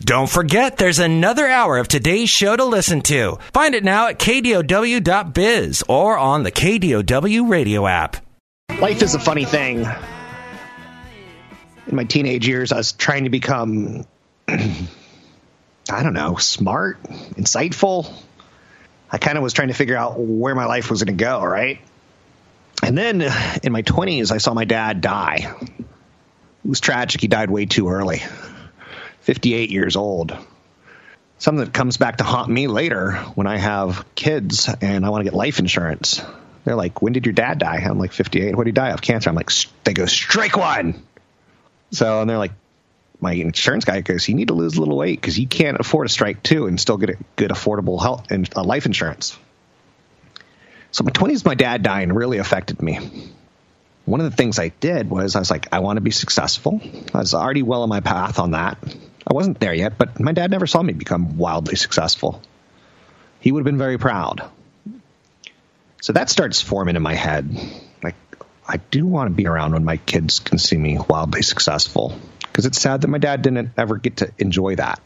Don't 0.00 0.28
forget, 0.28 0.76
there's 0.78 0.98
another 0.98 1.46
hour 1.46 1.78
of 1.78 1.88
today's 1.88 2.30
show 2.30 2.56
to 2.56 2.64
listen 2.64 3.02
to. 3.02 3.38
Find 3.52 3.74
it 3.74 3.84
now 3.84 4.08
at 4.08 4.18
kdow.biz 4.18 5.84
or 5.88 6.16
on 6.16 6.42
the 6.42 6.52
KDOW 6.52 7.48
radio 7.48 7.86
app. 7.86 8.16
Life 8.80 9.02
is 9.02 9.14
a 9.14 9.18
funny 9.18 9.44
thing. 9.44 9.86
In 11.86 11.96
my 11.96 12.04
teenage 12.04 12.46
years, 12.46 12.72
I 12.72 12.76
was 12.76 12.92
trying 12.92 13.24
to 13.24 13.30
become, 13.30 14.04
I 14.48 16.02
don't 16.02 16.12
know, 16.12 16.36
smart, 16.36 17.02
insightful. 17.02 18.12
I 19.10 19.18
kind 19.18 19.38
of 19.38 19.44
was 19.44 19.52
trying 19.52 19.68
to 19.68 19.74
figure 19.74 19.96
out 19.96 20.18
where 20.18 20.54
my 20.54 20.66
life 20.66 20.90
was 20.90 21.02
going 21.02 21.16
to 21.16 21.24
go, 21.24 21.42
right? 21.44 21.78
And 22.82 22.98
then 22.98 23.22
in 23.62 23.72
my 23.72 23.82
20s, 23.82 24.32
I 24.32 24.38
saw 24.38 24.52
my 24.54 24.64
dad 24.64 25.00
die. 25.00 25.54
It 25.68 26.68
was 26.68 26.80
tragic. 26.80 27.20
He 27.20 27.28
died 27.28 27.50
way 27.50 27.66
too 27.66 27.88
early, 27.88 28.22
58 29.20 29.70
years 29.70 29.96
old. 29.96 30.36
Something 31.38 31.64
that 31.64 31.72
comes 31.72 31.96
back 31.96 32.18
to 32.18 32.24
haunt 32.24 32.50
me 32.50 32.66
later 32.66 33.12
when 33.34 33.46
I 33.46 33.56
have 33.56 34.04
kids 34.14 34.68
and 34.80 35.06
I 35.06 35.10
want 35.10 35.20
to 35.20 35.24
get 35.24 35.34
life 35.34 35.58
insurance. 35.58 36.22
They're 36.64 36.76
like, 36.76 37.02
"When 37.02 37.12
did 37.12 37.26
your 37.26 37.32
dad 37.32 37.58
die?" 37.58 37.76
I'm 37.76 37.98
like, 37.98 38.12
"58." 38.12 38.56
What 38.56 38.64
did 38.64 38.70
he 38.70 38.72
die 38.72 38.90
of? 38.90 39.02
Cancer. 39.02 39.30
I'm 39.30 39.36
like, 39.36 39.50
they 39.84 39.92
go 39.92 40.06
strike 40.06 40.56
one. 40.56 41.02
So 41.90 42.20
and 42.20 42.28
they're 42.28 42.38
like, 42.38 42.52
my 43.20 43.32
insurance 43.32 43.84
guy 43.84 44.00
goes, 44.00 44.28
"You 44.28 44.34
need 44.34 44.48
to 44.48 44.54
lose 44.54 44.76
a 44.76 44.80
little 44.80 44.96
weight 44.96 45.20
because 45.20 45.38
you 45.38 45.46
can't 45.46 45.78
afford 45.78 46.06
a 46.06 46.10
strike 46.10 46.42
two 46.42 46.66
and 46.66 46.80
still 46.80 46.96
get 46.96 47.10
a 47.10 47.16
good 47.36 47.50
affordable 47.50 48.00
health 48.00 48.30
and 48.30 48.48
uh, 48.56 48.64
life 48.64 48.86
insurance." 48.86 49.38
So 50.90 51.02
my 51.02 51.10
20s, 51.10 51.44
my 51.44 51.56
dad 51.56 51.82
dying 51.82 52.12
really 52.12 52.38
affected 52.38 52.80
me. 52.80 53.00
One 54.04 54.20
of 54.20 54.30
the 54.30 54.36
things 54.36 54.58
I 54.58 54.68
did 54.68 55.10
was 55.10 55.34
I 55.34 55.40
was 55.40 55.50
like, 55.50 55.66
I 55.72 55.80
want 55.80 55.96
to 55.96 56.00
be 56.02 56.12
successful. 56.12 56.80
I 57.12 57.18
was 57.18 57.34
already 57.34 57.62
well 57.62 57.82
on 57.82 57.88
my 57.88 58.00
path 58.00 58.38
on 58.38 58.52
that. 58.52 58.78
I 59.26 59.34
wasn't 59.34 59.58
there 59.58 59.74
yet, 59.74 59.98
but 59.98 60.20
my 60.20 60.32
dad 60.32 60.50
never 60.50 60.66
saw 60.66 60.82
me 60.82 60.92
become 60.92 61.36
wildly 61.36 61.76
successful. 61.76 62.40
He 63.40 63.50
would 63.50 63.60
have 63.60 63.64
been 63.64 63.78
very 63.78 63.98
proud. 63.98 64.48
So 66.04 66.12
that 66.12 66.28
starts 66.28 66.60
forming 66.60 66.96
in 66.96 67.02
my 67.02 67.14
head. 67.14 67.58
Like, 68.02 68.14
I 68.68 68.76
do 68.76 69.06
want 69.06 69.30
to 69.30 69.34
be 69.34 69.46
around 69.46 69.72
when 69.72 69.86
my 69.86 69.96
kids 69.96 70.38
can 70.38 70.58
see 70.58 70.76
me 70.76 70.98
wildly 70.98 71.40
successful. 71.40 72.14
Because 72.40 72.66
it's 72.66 72.78
sad 72.78 73.00
that 73.00 73.08
my 73.08 73.16
dad 73.16 73.40
didn't 73.40 73.70
ever 73.78 73.96
get 73.96 74.18
to 74.18 74.30
enjoy 74.36 74.76
that. 74.76 75.00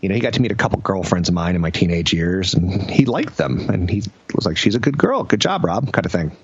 You 0.00 0.08
know, 0.08 0.14
he 0.14 0.22
got 0.22 0.32
to 0.32 0.40
meet 0.40 0.50
a 0.50 0.54
couple 0.54 0.80
girlfriends 0.80 1.28
of 1.28 1.34
mine 1.34 1.56
in 1.56 1.60
my 1.60 1.68
teenage 1.68 2.14
years, 2.14 2.54
and 2.54 2.90
he 2.90 3.04
liked 3.04 3.36
them. 3.36 3.68
And 3.68 3.90
he 3.90 4.02
was 4.34 4.46
like, 4.46 4.56
she's 4.56 4.76
a 4.76 4.78
good 4.78 4.96
girl. 4.96 5.24
Good 5.24 5.42
job, 5.42 5.62
Rob, 5.62 5.92
kind 5.92 6.06
of 6.06 6.12
thing. 6.12 6.34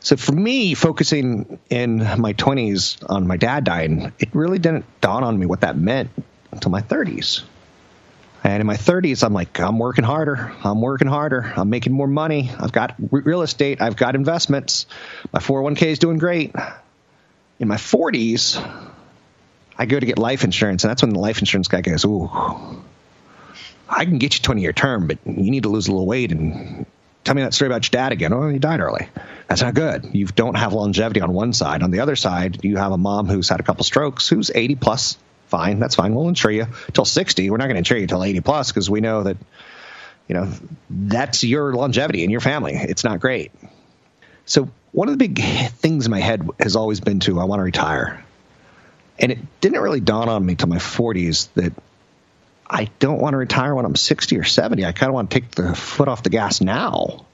So 0.00 0.16
for 0.16 0.32
me, 0.32 0.72
focusing 0.72 1.58
in 1.68 1.98
my 1.98 2.32
20s 2.32 3.04
on 3.10 3.26
my 3.26 3.36
dad 3.36 3.64
dying, 3.64 4.10
it 4.18 4.34
really 4.34 4.58
didn't 4.58 4.86
dawn 5.02 5.22
on 5.22 5.38
me 5.38 5.44
what 5.44 5.60
that 5.60 5.76
meant 5.76 6.08
until 6.50 6.70
my 6.70 6.80
30s. 6.80 7.42
And 8.44 8.60
in 8.60 8.66
my 8.66 8.76
30s, 8.76 9.22
I'm 9.22 9.32
like, 9.32 9.60
I'm 9.60 9.78
working 9.78 10.04
harder. 10.04 10.52
I'm 10.64 10.80
working 10.80 11.06
harder. 11.06 11.52
I'm 11.56 11.70
making 11.70 11.92
more 11.92 12.08
money. 12.08 12.50
I've 12.58 12.72
got 12.72 12.94
real 13.10 13.42
estate. 13.42 13.80
I've 13.80 13.96
got 13.96 14.16
investments. 14.16 14.86
My 15.32 15.38
401k 15.38 15.82
is 15.82 15.98
doing 16.00 16.18
great. 16.18 16.54
In 17.60 17.68
my 17.68 17.76
40s, 17.76 18.60
I 19.78 19.86
go 19.86 19.98
to 19.98 20.06
get 20.06 20.18
life 20.18 20.42
insurance, 20.42 20.82
and 20.82 20.90
that's 20.90 21.02
when 21.02 21.12
the 21.12 21.20
life 21.20 21.38
insurance 21.38 21.68
guy 21.68 21.80
goes, 21.80 22.04
Ooh, 22.04 22.28
I 23.88 24.04
can 24.04 24.18
get 24.18 24.34
you 24.34 24.42
20 24.42 24.60
year 24.60 24.72
term, 24.72 25.06
but 25.06 25.18
you 25.24 25.50
need 25.50 25.62
to 25.62 25.68
lose 25.68 25.86
a 25.86 25.92
little 25.92 26.06
weight 26.06 26.32
and 26.32 26.86
tell 27.24 27.34
me 27.34 27.42
that 27.42 27.54
story 27.54 27.68
about 27.68 27.84
your 27.84 27.90
dad 27.90 28.12
again. 28.12 28.32
Oh, 28.32 28.48
he 28.48 28.58
died 28.58 28.80
early. 28.80 29.08
That's 29.48 29.62
not 29.62 29.74
good. 29.74 30.10
You 30.12 30.26
don't 30.26 30.56
have 30.56 30.72
longevity 30.72 31.20
on 31.20 31.32
one 31.32 31.52
side. 31.52 31.82
On 31.82 31.90
the 31.90 32.00
other 32.00 32.16
side, 32.16 32.64
you 32.64 32.76
have 32.76 32.92
a 32.92 32.98
mom 32.98 33.28
who's 33.28 33.48
had 33.48 33.60
a 33.60 33.62
couple 33.62 33.84
strokes, 33.84 34.28
who's 34.28 34.50
80 34.52 34.76
plus. 34.76 35.18
Fine, 35.52 35.80
that's 35.80 35.96
fine. 35.96 36.14
We'll 36.14 36.30
insure 36.30 36.50
you 36.50 36.66
till 36.94 37.04
60. 37.04 37.50
We're 37.50 37.58
not 37.58 37.64
going 37.64 37.74
to 37.74 37.80
insure 37.80 37.98
you 37.98 38.06
till 38.06 38.24
80 38.24 38.40
plus 38.40 38.72
because 38.72 38.88
we 38.88 39.02
know 39.02 39.24
that, 39.24 39.36
you 40.26 40.34
know, 40.34 40.50
that's 40.88 41.44
your 41.44 41.74
longevity 41.74 42.24
in 42.24 42.30
your 42.30 42.40
family. 42.40 42.72
It's 42.72 43.04
not 43.04 43.20
great. 43.20 43.52
So 44.46 44.70
one 44.92 45.08
of 45.08 45.18
the 45.18 45.28
big 45.28 45.42
things 45.72 46.06
in 46.06 46.10
my 46.10 46.20
head 46.20 46.48
has 46.58 46.74
always 46.74 47.00
been 47.00 47.20
to 47.20 47.38
I 47.38 47.44
want 47.44 47.58
to 47.58 47.64
retire. 47.64 48.24
And 49.18 49.30
it 49.30 49.40
didn't 49.60 49.78
really 49.82 50.00
dawn 50.00 50.30
on 50.30 50.46
me 50.46 50.54
till 50.54 50.68
my 50.68 50.78
40s 50.78 51.50
that 51.52 51.74
I 52.66 52.88
don't 52.98 53.20
want 53.20 53.34
to 53.34 53.36
retire 53.36 53.74
when 53.74 53.84
I'm 53.84 53.94
60 53.94 54.38
or 54.38 54.44
70. 54.44 54.86
I 54.86 54.92
kind 54.92 55.10
of 55.10 55.14
want 55.14 55.30
to 55.30 55.38
take 55.38 55.50
the 55.50 55.74
foot 55.74 56.08
off 56.08 56.22
the 56.22 56.30
gas 56.30 56.62
now. 56.62 57.26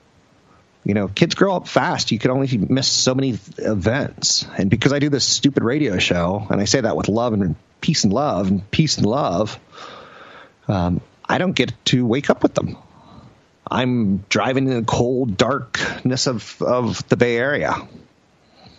You 0.85 0.95
know, 0.95 1.07
kids 1.07 1.37
grow 1.37 1.55
up 1.55 1.69
fast. 1.69 2.11
You 2.11 2.19
can 2.19 2.33
only 2.33 2.49
miss 2.59 2.89
so 2.89 3.15
many 3.15 3.39
events. 3.59 4.45
And 4.59 4.69
because 4.69 4.93
I 4.93 4.99
do 4.99 5.09
this 5.09 5.25
stupid 5.25 5.63
radio 5.63 5.99
show, 5.99 6.45
and 6.51 6.61
I 6.61 6.65
say 6.65 6.81
that 6.81 6.97
with 6.97 7.09
love 7.09 7.33
and 7.33 7.55
peace 7.81 8.05
and 8.05 8.13
love 8.13 8.49
and 8.49 8.71
peace 8.71 8.97
and 8.97 9.07
love, 9.07 9.59
um, 10.67 11.01
I 11.25 11.39
don't 11.39 11.53
get 11.53 11.73
to 11.87 12.07
wake 12.07 12.31
up 12.31 12.43
with 12.43 12.55
them. 12.55 12.77
I'm 13.71 14.25
driving 14.29 14.67
in 14.67 14.75
the 14.75 14.85
cold 14.85 15.37
darkness 15.37 16.27
of, 16.27 16.61
of 16.63 17.07
the 17.09 17.17
Bay 17.17 17.37
Area. 17.37 17.75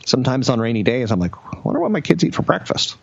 Sometimes 0.06 0.50
on 0.50 0.60
rainy 0.60 0.84
days, 0.84 1.12
I'm 1.12 1.20
like, 1.20 1.36
I 1.36 1.60
wonder 1.64 1.80
what 1.80 1.92
my 1.92 2.02
kids 2.02 2.24
eat 2.24 2.34
for 2.34 2.42
breakfast 2.42 2.96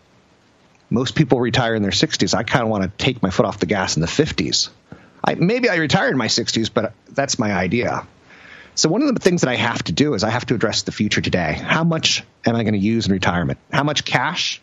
most 0.91 1.15
people 1.15 1.41
retire 1.41 1.75
in 1.75 1.83
their 1.83 1.91
60s. 1.91 2.35
I 2.35 2.43
kind 2.43 2.63
of 2.63 2.69
want 2.69 2.85
to 2.85 3.05
take 3.05 3.23
my 3.23 3.31
foot 3.31 3.47
off 3.47 3.59
the 3.59 3.67
gas 3.67 3.97
in 3.97 4.03
the 4.03 4.09
50s. 4.09 4.69
I, 5.25 5.35
maybe 5.35 5.69
I 5.69 5.77
retire 5.77 6.09
in 6.09 6.17
my 6.17 6.29
60s, 6.29 6.71
but 6.73 6.93
that's 7.11 7.39
my 7.39 7.53
idea. 7.53 8.07
So 8.75 8.89
one 8.89 9.03
of 9.03 9.13
the 9.13 9.21
things 9.21 9.41
that 9.41 9.49
I 9.49 9.57
have 9.57 9.83
to 9.85 9.93
do 9.93 10.15
is 10.15 10.23
I 10.23 10.31
have 10.31 10.47
to 10.47 10.55
address 10.55 10.83
the 10.83 10.93
future 10.93 11.21
today. 11.21 11.55
How 11.55 11.83
much 11.83 12.23
am 12.45 12.55
I 12.55 12.63
going 12.63 12.75
to 12.75 12.79
use 12.79 13.07
in 13.07 13.13
retirement? 13.13 13.59
How 13.73 13.83
much 13.83 14.05
cash? 14.05 14.61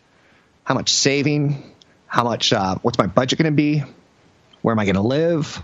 How 0.64 0.74
much 0.74 0.90
saving? 0.90 1.72
How 2.06 2.24
much? 2.24 2.52
Uh, 2.52 2.76
what's 2.82 2.98
my 2.98 3.06
budget 3.06 3.38
going 3.38 3.52
to 3.52 3.56
be? 3.56 3.82
Where 4.62 4.72
am 4.72 4.78
I 4.78 4.84
going 4.84 4.96
to 4.96 5.02
live? 5.02 5.62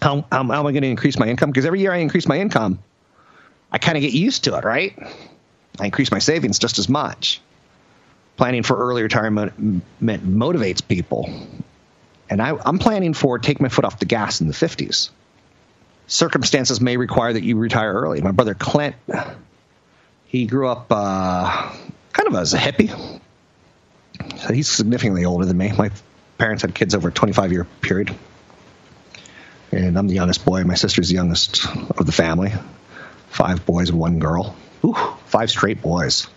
How, 0.00 0.24
how, 0.30 0.44
how 0.44 0.60
am 0.60 0.66
I 0.66 0.72
going 0.72 0.82
to 0.82 0.88
increase 0.88 1.18
my 1.18 1.26
income? 1.28 1.50
Because 1.50 1.64
every 1.64 1.80
year 1.80 1.92
I 1.92 1.98
increase 1.98 2.28
my 2.28 2.38
income, 2.38 2.78
I 3.72 3.78
kind 3.78 3.96
of 3.96 4.02
get 4.02 4.12
used 4.12 4.44
to 4.44 4.56
it, 4.56 4.64
right? 4.64 4.96
I 5.80 5.86
increase 5.86 6.10
my 6.10 6.18
savings 6.18 6.58
just 6.58 6.78
as 6.78 6.88
much 6.88 7.40
planning 8.36 8.62
for 8.62 8.76
early 8.76 9.02
retirement 9.02 9.82
motivates 10.02 10.86
people. 10.86 11.30
And 12.28 12.42
I, 12.42 12.56
am 12.64 12.78
planning 12.78 13.14
for 13.14 13.38
take 13.38 13.60
my 13.60 13.68
foot 13.68 13.84
off 13.84 13.98
the 13.98 14.04
gas 14.04 14.40
in 14.40 14.48
the 14.48 14.52
50s. 14.52 15.10
Circumstances 16.06 16.80
may 16.80 16.96
require 16.96 17.32
that 17.32 17.42
you 17.42 17.56
retire 17.56 17.92
early. 17.92 18.20
My 18.20 18.32
brother 18.32 18.54
Clint, 18.54 18.96
he 20.26 20.46
grew 20.46 20.68
up 20.68 20.86
uh, 20.90 21.72
kind 22.12 22.28
of 22.28 22.34
as 22.34 22.54
a 22.54 22.58
hippie. 22.58 23.20
So 24.38 24.52
he's 24.52 24.68
significantly 24.68 25.24
older 25.24 25.44
than 25.44 25.56
me. 25.56 25.72
My 25.72 25.90
parents 26.38 26.62
had 26.62 26.74
kids 26.74 26.94
over 26.94 27.08
a 27.08 27.12
25 27.12 27.52
year 27.52 27.64
period. 27.80 28.14
And 29.72 29.98
I'm 29.98 30.06
the 30.06 30.14
youngest 30.14 30.44
boy. 30.44 30.64
My 30.64 30.74
sister's 30.74 31.08
the 31.08 31.14
youngest 31.14 31.66
of 31.66 32.06
the 32.06 32.12
family. 32.12 32.52
Five 33.30 33.66
boys 33.66 33.90
and 33.90 33.98
one 33.98 34.18
girl. 34.18 34.56
Ooh, 34.84 34.94
five 35.26 35.50
straight 35.50 35.82
boys. 35.82 36.28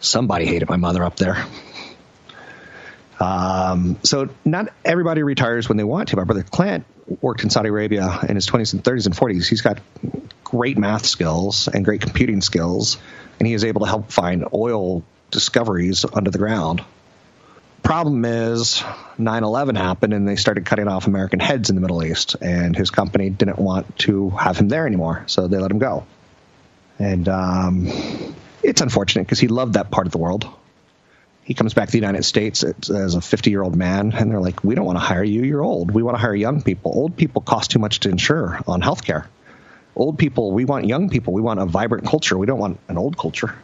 Somebody 0.00 0.46
hated 0.46 0.68
my 0.68 0.76
mother 0.76 1.04
up 1.04 1.16
there. 1.16 1.44
Um, 3.20 3.98
so 4.02 4.30
not 4.44 4.72
everybody 4.84 5.22
retires 5.22 5.68
when 5.68 5.78
they 5.78 5.84
want 5.84 6.08
to. 6.08 6.16
My 6.16 6.24
brother 6.24 6.42
Clint 6.42 6.84
worked 7.20 7.44
in 7.44 7.50
Saudi 7.50 7.68
Arabia 7.68 8.20
in 8.28 8.34
his 8.34 8.48
20s 8.48 8.72
and 8.72 8.82
30s 8.82 9.06
and 9.06 9.14
40s. 9.14 9.48
He's 9.48 9.60
got 9.60 9.78
great 10.44 10.76
math 10.76 11.06
skills 11.06 11.68
and 11.68 11.84
great 11.84 12.00
computing 12.00 12.40
skills, 12.40 12.98
and 13.38 13.46
he 13.46 13.54
is 13.54 13.64
able 13.64 13.82
to 13.82 13.86
help 13.86 14.10
find 14.10 14.44
oil 14.52 15.04
discoveries 15.32 16.04
under 16.12 16.30
the 16.30 16.38
ground. 16.38 16.84
Problem 17.82 18.24
is, 18.24 18.84
9 19.18 19.42
11 19.42 19.74
happened 19.74 20.14
and 20.14 20.28
they 20.28 20.36
started 20.36 20.64
cutting 20.64 20.86
off 20.86 21.08
American 21.08 21.40
heads 21.40 21.68
in 21.68 21.74
the 21.74 21.80
Middle 21.80 22.04
East, 22.04 22.36
and 22.40 22.76
his 22.76 22.90
company 22.90 23.28
didn't 23.28 23.58
want 23.58 23.98
to 23.98 24.30
have 24.30 24.56
him 24.56 24.68
there 24.68 24.86
anymore, 24.86 25.24
so 25.26 25.48
they 25.48 25.58
let 25.58 25.72
him 25.72 25.80
go. 25.80 26.06
And 27.00 27.28
um, 27.28 27.88
it's 28.62 28.80
unfortunate 28.80 29.24
because 29.24 29.40
he 29.40 29.48
loved 29.48 29.74
that 29.74 29.90
part 29.90 30.06
of 30.06 30.12
the 30.12 30.18
world. 30.18 30.46
He 31.42 31.54
comes 31.54 31.74
back 31.74 31.88
to 31.88 31.92
the 31.92 31.98
United 31.98 32.22
States 32.22 32.62
as 32.62 33.16
a 33.16 33.20
50 33.20 33.50
year 33.50 33.62
old 33.62 33.74
man, 33.74 34.12
and 34.12 34.30
they're 34.30 34.40
like, 34.40 34.62
We 34.62 34.76
don't 34.76 34.86
want 34.86 34.96
to 34.96 35.04
hire 35.04 35.24
you. 35.24 35.42
You're 35.42 35.64
old. 35.64 35.90
We 35.90 36.04
want 36.04 36.16
to 36.16 36.20
hire 36.20 36.36
young 36.36 36.62
people. 36.62 36.92
Old 36.94 37.16
people 37.16 37.42
cost 37.42 37.72
too 37.72 37.80
much 37.80 38.00
to 38.00 38.10
insure 38.10 38.60
on 38.68 38.80
health 38.80 39.04
care. 39.04 39.26
Old 39.96 40.18
people, 40.18 40.52
we 40.52 40.64
want 40.64 40.86
young 40.86 41.10
people. 41.10 41.32
We 41.32 41.42
want 41.42 41.58
a 41.58 41.66
vibrant 41.66 42.06
culture. 42.06 42.38
We 42.38 42.46
don't 42.46 42.60
want 42.60 42.78
an 42.86 42.96
old 42.96 43.18
culture. 43.18 43.54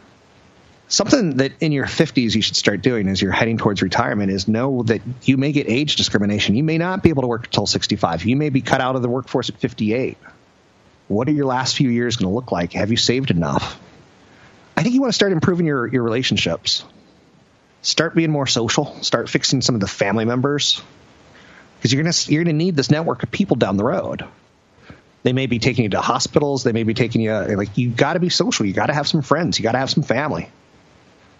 Something 0.91 1.37
that 1.37 1.51
in 1.59 1.71
your 1.71 1.85
50s 1.85 2.33
you 2.33 2.41
should 2.41 2.55
start 2.55 2.81
doing 2.81 3.07
as 3.07 3.21
you're 3.21 3.31
heading 3.31 3.59
towards 3.59 3.83
retirement 3.83 4.31
is 4.31 4.47
know 4.47 4.81
that 4.83 5.01
you 5.21 5.37
may 5.37 5.51
get 5.51 5.69
age 5.69 5.95
discrimination. 5.97 6.55
You 6.55 6.63
may 6.63 6.79
not 6.79 7.03
be 7.03 7.09
able 7.09 7.21
to 7.21 7.27
work 7.27 7.45
until 7.45 7.67
65. 7.67 8.25
You 8.25 8.35
may 8.35 8.49
be 8.49 8.61
cut 8.61 8.81
out 8.81 8.95
of 8.95 9.03
the 9.03 9.07
workforce 9.07 9.49
at 9.49 9.57
58. 9.57 10.17
What 11.07 11.27
are 11.27 11.31
your 11.31 11.45
last 11.45 11.75
few 11.75 11.89
years 11.89 12.17
going 12.17 12.27
to 12.27 12.33
look 12.33 12.51
like? 12.51 12.73
Have 12.73 12.89
you 12.89 12.97
saved 12.97 13.29
enough? 13.29 13.79
I 14.75 14.81
think 14.81 14.95
you 14.95 15.01
want 15.01 15.13
to 15.13 15.15
start 15.15 15.31
improving 15.31 15.67
your, 15.67 15.85
your 15.85 16.01
relationships. 16.01 16.83
Start 17.83 18.15
being 18.15 18.31
more 18.31 18.47
social. 18.47 19.03
Start 19.03 19.29
fixing 19.29 19.61
some 19.61 19.75
of 19.75 19.81
the 19.81 19.87
family 19.87 20.25
members 20.25 20.81
because 21.77 21.93
you're 21.93 22.01
gonna 22.01 22.15
you're 22.25 22.43
gonna 22.43 22.53
need 22.57 22.75
this 22.75 22.89
network 22.89 23.23
of 23.23 23.31
people 23.31 23.55
down 23.55 23.77
the 23.77 23.85
road. 23.85 24.25
They 25.21 25.33
may 25.33 25.45
be 25.45 25.59
taking 25.59 25.83
you 25.83 25.89
to 25.91 26.01
hospitals. 26.01 26.63
They 26.63 26.71
may 26.71 26.83
be 26.83 26.93
taking 26.93 27.21
you 27.21 27.31
like 27.31 27.77
you 27.77 27.89
got 27.89 28.13
to 28.13 28.19
be 28.19 28.29
social. 28.29 28.65
You 28.65 28.73
got 28.73 28.87
to 28.87 28.93
have 28.93 29.07
some 29.07 29.21
friends. 29.21 29.59
You 29.59 29.63
got 29.63 29.73
to 29.73 29.79
have 29.79 29.89
some 29.89 30.03
family. 30.03 30.49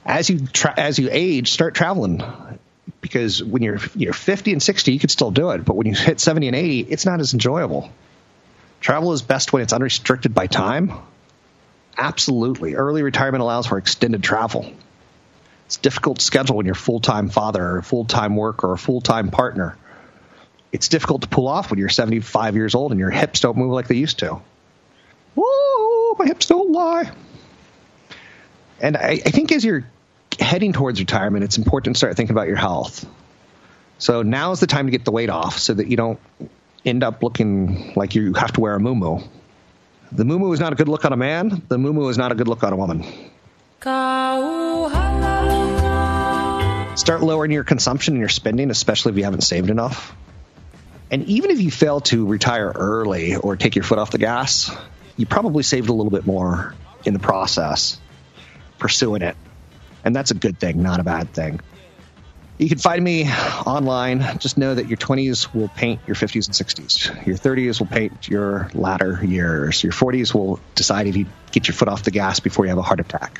As 0.09 0.29
you 0.29 0.47
tra- 0.47 0.73
as 0.77 0.97
you 0.97 1.09
age, 1.11 1.51
start 1.51 1.75
traveling 1.75 2.23
because 3.01 3.43
when 3.43 3.61
you're 3.61 3.79
you're 3.95 4.13
50 4.13 4.51
and 4.51 4.61
60, 4.61 4.91
you 4.91 4.99
can 4.99 5.09
still 5.09 5.31
do 5.31 5.51
it, 5.51 5.63
but 5.63 5.75
when 5.75 5.87
you 5.87 5.93
hit 5.93 6.19
70 6.19 6.47
and 6.47 6.55
80, 6.55 6.79
it's 6.81 7.05
not 7.05 7.19
as 7.19 7.33
enjoyable. 7.33 7.91
Travel 8.81 9.13
is 9.13 9.21
best 9.21 9.53
when 9.53 9.61
it's 9.61 9.73
unrestricted 9.73 10.33
by 10.33 10.47
time 10.47 10.93
Absolutely. 11.99 12.75
Early 12.75 13.03
retirement 13.03 13.41
allows 13.41 13.67
for 13.67 13.77
extended 13.77 14.23
travel. 14.23 14.71
It's 15.65 15.75
difficult 15.75 16.19
to 16.19 16.25
schedule 16.25 16.55
when 16.55 16.65
you're 16.65 16.73
full 16.73 17.01
time 17.01 17.29
father 17.29 17.75
or 17.75 17.81
full 17.81 18.05
time 18.05 18.37
work 18.37 18.63
or 18.63 18.71
a 18.71 18.77
full 18.77 19.01
time 19.01 19.29
partner. 19.29 19.77
It's 20.71 20.87
difficult 20.87 21.23
to 21.23 21.27
pull 21.27 21.47
off 21.47 21.69
when 21.69 21.77
you're 21.77 21.89
75 21.89 22.55
years 22.55 22.73
old 22.73 22.91
and 22.91 22.99
your 22.99 23.09
hips 23.09 23.41
don't 23.41 23.57
move 23.57 23.71
like 23.71 23.87
they 23.87 23.97
used 23.97 24.19
to. 24.19 24.39
Whoa, 25.35 26.15
my 26.17 26.25
hips 26.25 26.45
don't 26.45 26.71
lie. 26.71 27.11
And 28.79 28.95
I, 28.95 29.09
I 29.25 29.31
think 29.31 29.51
as 29.51 29.65
you're 29.65 29.85
heading 30.39 30.73
towards 30.73 30.99
retirement, 30.99 31.43
it's 31.43 31.57
important 31.57 31.95
to 31.95 31.97
start 31.97 32.15
thinking 32.15 32.35
about 32.35 32.47
your 32.47 32.57
health. 32.57 33.05
So 33.97 34.21
now 34.21 34.51
is 34.51 34.59
the 34.59 34.67
time 34.67 34.85
to 34.87 34.91
get 34.91 35.05
the 35.05 35.11
weight 35.11 35.29
off 35.29 35.59
so 35.59 35.73
that 35.73 35.87
you 35.87 35.97
don't 35.97 36.19
end 36.85 37.03
up 37.03 37.21
looking 37.21 37.93
like 37.95 38.15
you 38.15 38.33
have 38.33 38.53
to 38.53 38.61
wear 38.61 38.75
a 38.75 38.79
muumuu. 38.79 39.27
The 40.11 40.25
moo 40.25 40.51
is 40.53 40.59
not 40.59 40.73
a 40.73 40.75
good 40.75 40.87
look 40.87 41.05
on 41.05 41.13
a 41.13 41.17
man. 41.17 41.61
The 41.67 41.77
moo 41.77 42.07
is 42.09 42.17
not 42.17 42.31
a 42.31 42.35
good 42.35 42.47
look 42.47 42.63
on 42.63 42.73
a 42.73 42.75
woman. 42.75 43.03
Start 46.95 47.21
lowering 47.21 47.51
your 47.51 47.63
consumption 47.63 48.15
and 48.15 48.19
your 48.19 48.29
spending, 48.29 48.71
especially 48.71 49.11
if 49.11 49.17
you 49.17 49.23
haven't 49.23 49.41
saved 49.41 49.69
enough. 49.69 50.15
And 51.11 51.23
even 51.25 51.51
if 51.51 51.61
you 51.61 51.71
fail 51.71 52.01
to 52.01 52.25
retire 52.25 52.71
early 52.73 53.35
or 53.35 53.55
take 53.55 53.75
your 53.75 53.83
foot 53.83 53.99
off 53.99 54.11
the 54.11 54.17
gas, 54.17 54.71
you 55.17 55.25
probably 55.25 55.63
saved 55.63 55.89
a 55.89 55.93
little 55.93 56.11
bit 56.11 56.25
more 56.25 56.75
in 57.05 57.13
the 57.13 57.19
process 57.19 57.99
pursuing 58.77 59.21
it. 59.21 59.35
And 60.09 60.15
that's 60.15 60.31
a 60.31 60.33
good 60.33 60.59
thing, 60.59 60.81
not 60.81 60.99
a 60.99 61.03
bad 61.03 61.35
thing. 61.35 61.59
You 62.57 62.67
can 62.67 62.79
find 62.79 63.03
me 63.03 63.29
online. 63.29 64.39
Just 64.39 64.57
know 64.57 64.73
that 64.73 64.87
your 64.87 64.97
20s 64.97 65.53
will 65.53 65.67
paint 65.67 66.01
your 66.07 66.15
50s 66.15 66.47
and 66.47 66.55
60s. 66.55 67.27
Your 67.27 67.37
30s 67.37 67.79
will 67.79 67.85
paint 67.85 68.27
your 68.27 68.71
latter 68.73 69.23
years. 69.23 69.83
Your 69.83 69.91
40s 69.91 70.33
will 70.33 70.59
decide 70.73 71.05
if 71.05 71.15
you 71.15 71.27
get 71.51 71.67
your 71.67 71.75
foot 71.75 71.89
off 71.89 72.01
the 72.01 72.09
gas 72.09 72.39
before 72.39 72.65
you 72.65 72.69
have 72.69 72.79
a 72.79 72.81
heart 72.81 72.99
attack. 72.99 73.39